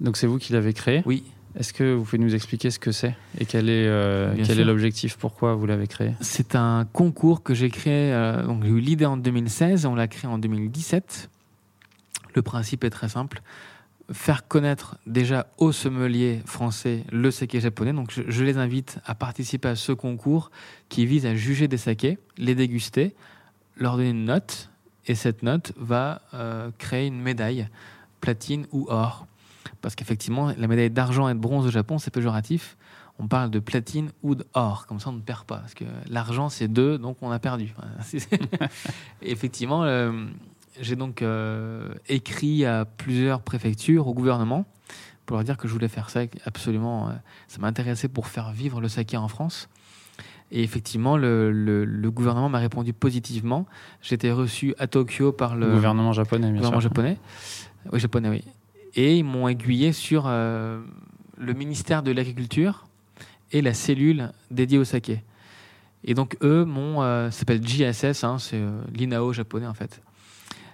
[0.00, 1.02] Donc, c'est vous qui l'avez créé.
[1.06, 1.24] oui.
[1.58, 4.60] Est-ce que vous pouvez nous expliquer ce que c'est et quel est, euh, quel sûr.
[4.60, 5.16] est l'objectif?
[5.16, 6.14] Pourquoi vous l'avez créé?
[6.20, 8.12] C'est un concours que j'ai créé.
[8.12, 11.28] euh, donc j'ai eu l'idée en 2016, on l'a créé en 2017.
[12.34, 13.42] Le principe est très simple
[14.12, 17.92] faire connaître déjà aux sommeliers français le saké japonais.
[17.92, 20.50] Donc je, je les invite à participer à ce concours
[20.88, 23.14] qui vise à juger des sakés, les déguster,
[23.76, 24.70] leur donner une note,
[25.06, 27.68] et cette note va euh, créer une médaille,
[28.20, 29.26] platine ou or.
[29.82, 32.76] Parce qu'effectivement, la médaille d'argent et de bronze au Japon, c'est péjoratif
[33.22, 36.48] on parle de platine ou d'or, comme ça on ne perd pas, parce que l'argent
[36.48, 37.74] c'est deux, donc on a perdu.
[39.22, 40.24] Effectivement, euh,
[40.80, 44.64] j'ai donc euh, écrit à plusieurs préfectures, au gouvernement,
[45.26, 47.08] pour leur dire que je voulais faire ça absolument.
[47.08, 47.12] euh,
[47.48, 49.68] ça m'intéressait pour faire vivre le saké en France.
[50.52, 53.66] Et effectivement, le, le- le gouvernement m'a répondu positivement.
[54.02, 56.88] J'étais reçu à Tokyo par le, Le gouvernement japonais, bien gouvernement sûr.
[56.88, 57.18] japonais.
[57.92, 58.44] Oui, japonais, oui.
[58.94, 60.80] Et ils m'ont aiguillé sur euh,
[61.38, 62.86] le ministère de l'Agriculture
[63.52, 65.22] et la cellule dédiée au saké.
[66.04, 70.02] Et donc, eux, mon, euh, ça s'appelle JSS, hein, c'est euh, l'INAO japonais en fait.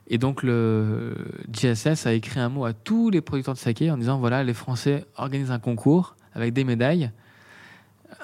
[0.09, 1.17] Et donc, le
[1.53, 4.55] JSS a écrit un mot à tous les producteurs de saké en disant voilà, les
[4.55, 7.11] Français organisent un concours avec des médailles.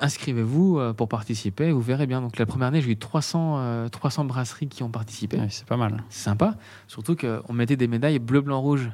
[0.01, 2.21] Inscrivez-vous pour participer, vous verrez bien.
[2.21, 5.39] Donc, la première année, j'ai eu 300, euh, 300 brasseries qui ont participé.
[5.39, 6.05] Ouais, c'est pas mal.
[6.09, 6.57] C'est sympa.
[6.87, 8.91] Surtout qu'on mettait des médailles bleu, blanc, rouge.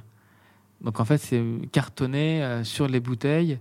[0.81, 3.59] Donc en fait, c'est cartonné euh, sur les bouteilles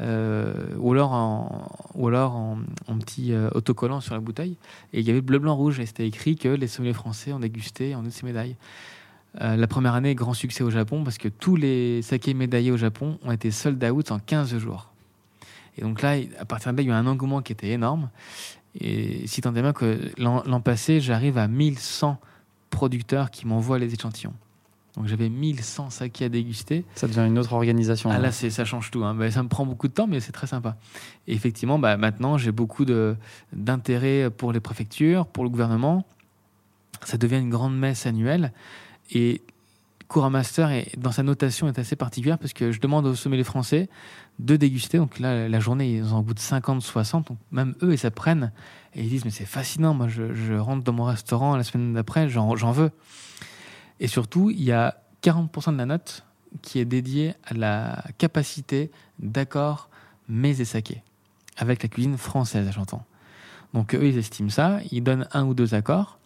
[0.00, 4.56] euh, ou alors en, petit euh, autocollant sur la bouteille.
[4.92, 5.80] Et il y avait bleu, blanc, rouge.
[5.80, 8.56] Et c'était écrit que les sommeliers français ont dégusté en de ces médailles.
[9.38, 13.16] La première année, grand succès au Japon parce que tous les sakés médaillés au Japon
[13.22, 14.90] ont été sold out en 15 jours.
[15.78, 17.68] Et donc là, à partir de là, il y a eu un engouement qui était
[17.68, 18.10] énorme.
[18.80, 22.18] Et si tant est bien que l'an passé, j'arrive à 1100
[22.70, 24.34] producteurs qui m'envoient les échantillons.
[24.96, 26.84] Donc j'avais 1100 sakés à déguster.
[26.96, 28.10] Ça devient une autre organisation.
[28.10, 29.04] Ah, là, c'est, ça change tout.
[29.04, 29.14] hein.
[29.14, 30.76] Bah, ça me prend beaucoup de temps, mais c'est très sympa.
[31.28, 33.16] Et effectivement, bah, maintenant, j'ai beaucoup de,
[33.52, 36.04] d'intérêt pour les préfectures, pour le gouvernement.
[37.04, 38.52] Ça devient une grande messe annuelle.
[39.12, 39.42] Et
[40.08, 43.44] Coura Master, est, dans sa notation, est assez particulière parce que je demande aux sommeliers
[43.44, 43.88] français
[44.40, 44.98] de déguster.
[44.98, 47.28] Donc là, la journée, ils en goûtent 50, 60.
[47.28, 48.50] Donc même eux, ils s'apprennent.
[48.96, 49.94] Et ils disent, mais c'est fascinant.
[49.94, 52.90] Moi, je, je rentre dans mon restaurant la semaine d'après, j'en, j'en veux.
[54.00, 56.24] Et surtout, il y a 40% de la note
[56.62, 59.88] qui est dédiée à la capacité d'accord
[60.28, 61.02] mets et saké,
[61.56, 63.04] avec la cuisine française, j'entends.
[63.74, 66.18] Donc eux, ils estiment ça, ils donnent un ou deux accords,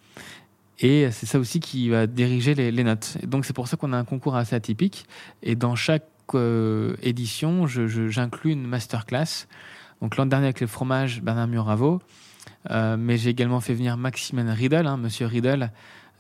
[0.79, 3.17] et c'est ça aussi qui va diriger les, notes.
[3.23, 5.07] Et donc c'est pour ça qu'on a un concours assez atypique,
[5.43, 6.05] et dans chaque
[6.35, 9.47] euh, édition, j'inclus une masterclass.
[10.01, 12.01] Donc l'an dernier avec le fromage, Bernard Muravo,
[12.71, 15.73] euh, mais j'ai également fait venir Maximen Riedel, hein, Monsieur Riedel,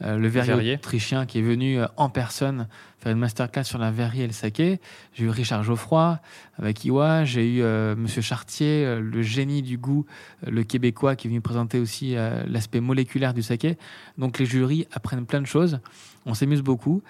[0.02, 0.74] euh, le verrier Verrier.
[0.74, 2.66] autrichien qui est venu euh, en personne
[3.04, 4.80] faire une masterclass sur la verrier et le saké.
[5.12, 6.18] J'ai eu Richard Geoffroy
[6.58, 10.06] avec Iwa, j'ai eu euh, Monsieur Chartier, euh, le génie du goût,
[10.46, 13.76] le québécois qui est venu présenter aussi euh, l'aspect moléculaire du saké.
[14.16, 15.80] Donc les jurys apprennent plein de choses,
[16.24, 17.02] on s'amuse beaucoup.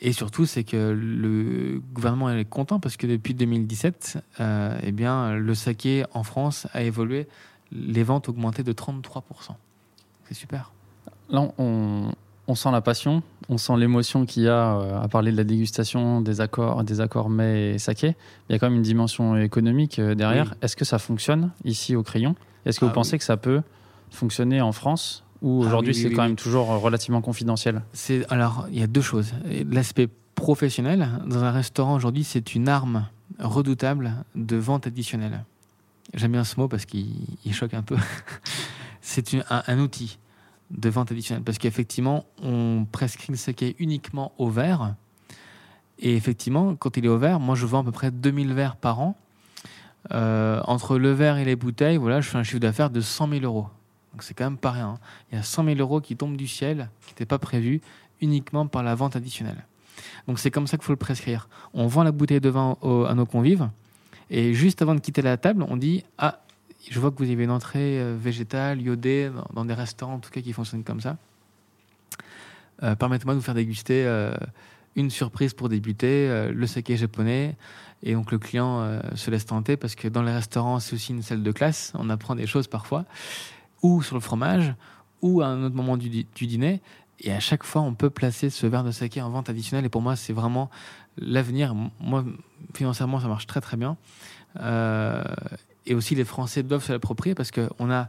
[0.00, 5.34] Et surtout, c'est que le gouvernement est content parce que depuis 2017, euh, eh bien,
[5.34, 7.28] le saké en France a évolué,
[7.70, 9.22] les ventes ont augmenté de 33%.
[10.26, 10.72] C'est super.
[11.30, 12.12] Là, on,
[12.46, 15.44] on sent la passion, on sent l'émotion qu'il y a euh, à parler de la
[15.44, 18.16] dégustation, des accords, des accords mets et saké.
[18.48, 20.50] Il y a quand même une dimension économique euh, derrière.
[20.52, 20.58] Oui.
[20.62, 22.34] Est-ce que ça fonctionne ici au Crayon?
[22.66, 23.18] Est-ce que Ah vous pensez oui.
[23.18, 23.62] que ça peut
[24.10, 27.82] fonctionner en France ou Ah aujourd'hui oui, c'est quand même toujours euh, relativement confidentiel?
[27.92, 29.32] C'est alors il y a deux choses.
[29.70, 33.06] L'aspect professionnel dans un restaurant aujourd'hui, c'est une arme
[33.38, 35.44] redoutable de vente additionnelle.
[36.12, 37.06] J'aime bien ce mot parce qu'il
[37.44, 37.96] il choque un peu.
[39.00, 40.18] c'est un outil
[40.70, 44.94] de vente additionnelle parce qu'effectivement, on prescrit le saké uniquement au verre.
[45.98, 48.76] Et effectivement, quand il est au verre, moi je vends à peu près 2000 verres
[48.76, 49.16] par an.
[50.12, 53.28] Euh, entre le verre et les bouteilles, voilà, je fais un chiffre d'affaires de 100
[53.28, 53.68] 000 euros.
[54.12, 54.88] Donc c'est quand même pas rien.
[54.88, 54.98] hein.
[55.32, 57.80] Il y a 100 000 euros qui tombent du ciel, qui n'étaient pas prévus,
[58.20, 59.64] uniquement par la vente additionnelle.
[60.28, 61.48] Donc c'est comme ça qu'il faut le prescrire.
[61.72, 62.76] On vend la bouteille de vin
[63.08, 63.68] à nos convives,
[64.30, 66.40] et juste avant de quitter la table, on dit Ah,
[66.90, 70.30] je vois que vous avez une entrée euh, végétale, iodée, dans, des restaurants en tout
[70.30, 71.16] cas qui fonctionnent comme ça.
[72.82, 74.34] Euh, Permettez-moi de vous faire déguster euh,
[74.96, 77.56] une surprise pour débuter, le saké japonais.
[78.02, 81.22] Et donc le client se laisse tenter parce que dans les restaurants, c'est aussi une
[81.22, 81.92] salle de classe.
[81.96, 83.04] On apprend des choses parfois,
[83.82, 84.72] ou sur le fromage,
[85.20, 86.80] ou à un autre moment du, du dîner.
[87.18, 89.84] Et à chaque fois, on peut placer ce verre de saké en vente additionnelle.
[89.84, 90.70] Et pour moi, c'est vraiment
[91.16, 91.74] l'avenir.
[91.98, 92.24] Moi,
[92.72, 93.96] financièrement, ça marche très très bien.
[95.86, 98.08] Et aussi, les Français doivent se l'approprier parce qu'on a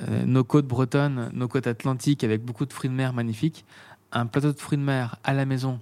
[0.00, 3.64] euh, nos côtes bretonnes, nos côtes atlantiques avec beaucoup de fruits de mer magnifiques,
[4.12, 5.80] un plateau de fruits de mer à la maison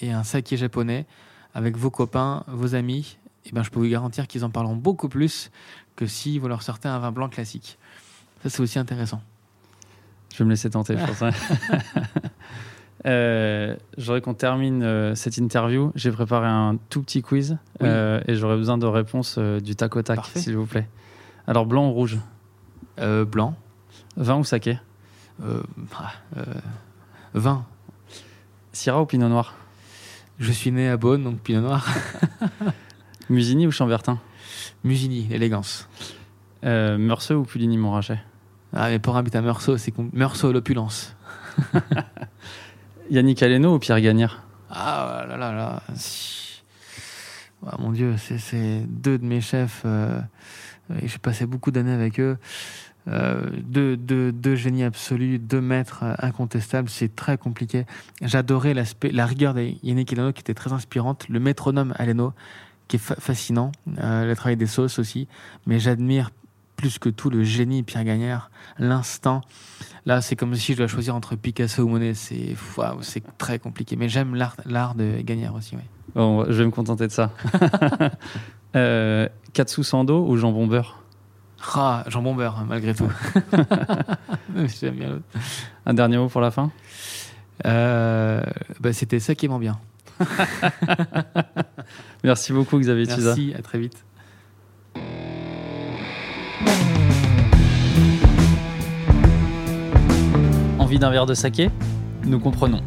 [0.00, 1.06] et un saké japonais
[1.54, 3.18] avec vos copains, vos amis.
[3.46, 5.50] Et ben, je peux vous garantir qu'ils en parleront beaucoup plus
[5.96, 7.78] que si vous leur sortez un vin blanc classique.
[8.42, 9.22] Ça, c'est aussi intéressant.
[10.32, 11.22] Je vais me laisser tenter, je pense.
[13.06, 15.92] Euh, j'aurais qu'on termine euh, cette interview.
[15.94, 17.88] J'ai préparé un tout petit quiz Oui.
[17.88, 20.88] euh, et j'aurais besoin de réponses euh, du tac au tac, s'il vous plaît.
[21.46, 22.18] Alors, blanc ou rouge?
[23.30, 23.54] Blanc,
[24.16, 24.78] Vin ou saké?
[25.40, 26.12] Ah,
[27.32, 27.64] vin.
[28.72, 29.54] Syrah ou pinot noir?
[30.40, 31.86] Je suis né à Beaune, donc pinot noir.
[33.30, 34.18] Musigny ou Chambertin?
[34.82, 35.88] Musigny, élégance.
[36.64, 38.18] Meursault ou Puligny-Montrachet?
[38.72, 41.14] Ah, mais pour habiter à Meursault, c'est Meursault, l'opulence.
[43.10, 44.42] Yannick Aleno ou Pierre Gagnère?
[44.70, 45.82] Ah là là là.
[47.66, 49.82] Ah, mon Dieu, c'est- deux de mes chefs.
[49.84, 50.20] euh,
[51.02, 52.38] et j'ai passé beaucoup d'années avec eux.
[53.08, 56.88] Euh, deux, deux, deux génies absolus, deux maîtres euh, incontestables.
[56.90, 57.86] C'est très compliqué.
[58.22, 61.26] J'adorais l'aspect, la rigueur de Yannick Aleno qui était très inspirante.
[61.28, 62.32] Le métronome Aleno
[62.86, 63.72] qui est fa- fascinant.
[63.86, 65.26] Le travail des sauces aussi.
[65.66, 66.30] Mais j'admire
[66.78, 69.42] plus que tout le génie Pierre Gagnère, l'instant.
[70.06, 72.14] Là, c'est comme si je dois choisir entre Picasso ou Monet.
[72.14, 73.96] C'est waouh, c'est très compliqué.
[73.96, 75.74] Mais j'aime l'art, l'art de Gagnère aussi.
[75.74, 75.84] Ouais.
[76.14, 77.32] Bon, je vais me contenter de ça.
[78.76, 81.02] euh, Katsu Sando ou jambon beurre
[81.74, 83.10] Ah, jambon beurre, malgré tout.
[84.80, 85.24] J'aime bien l'autre.
[85.84, 86.70] Un dernier mot pour la fin?
[87.66, 88.42] Euh,
[88.80, 89.78] bah, C'était ça qui est bien.
[92.24, 93.34] Merci beaucoup Xavier Tuza.
[93.34, 94.04] Merci, à très vite.
[100.96, 101.70] D'un verre de saké
[102.24, 102.80] Nous comprenons.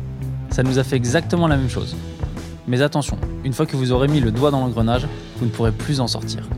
[0.49, 1.95] Ça nous a fait exactement la même chose.
[2.67, 5.71] Mais attention, une fois que vous aurez mis le doigt dans l'engrenage, vous ne pourrez
[5.71, 6.49] plus en sortir.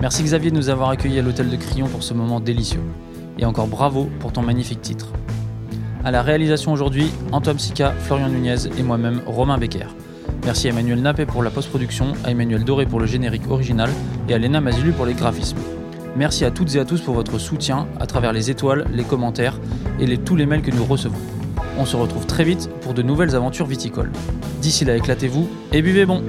[0.00, 2.80] Merci Xavier de nous avoir accueillis à l'hôtel de Crillon pour ce moment délicieux.
[3.38, 5.08] Et encore bravo pour ton magnifique titre.
[6.02, 9.86] À la réalisation aujourd'hui, Antoine Sica, Florian Nunez et moi-même, Romain Becker.
[10.44, 13.90] Merci à Emmanuel Nappé pour la post-production, à Emmanuel Doré pour le générique original
[14.28, 15.58] et à Léna Mazilu pour les graphismes.
[16.16, 19.58] Merci à toutes et à tous pour votre soutien à travers les étoiles, les commentaires
[19.98, 21.18] et tous les mails que nous recevons.
[21.76, 24.12] On se retrouve très vite pour de nouvelles aventures viticoles.
[24.60, 26.22] D'ici là, éclatez-vous et buvez bon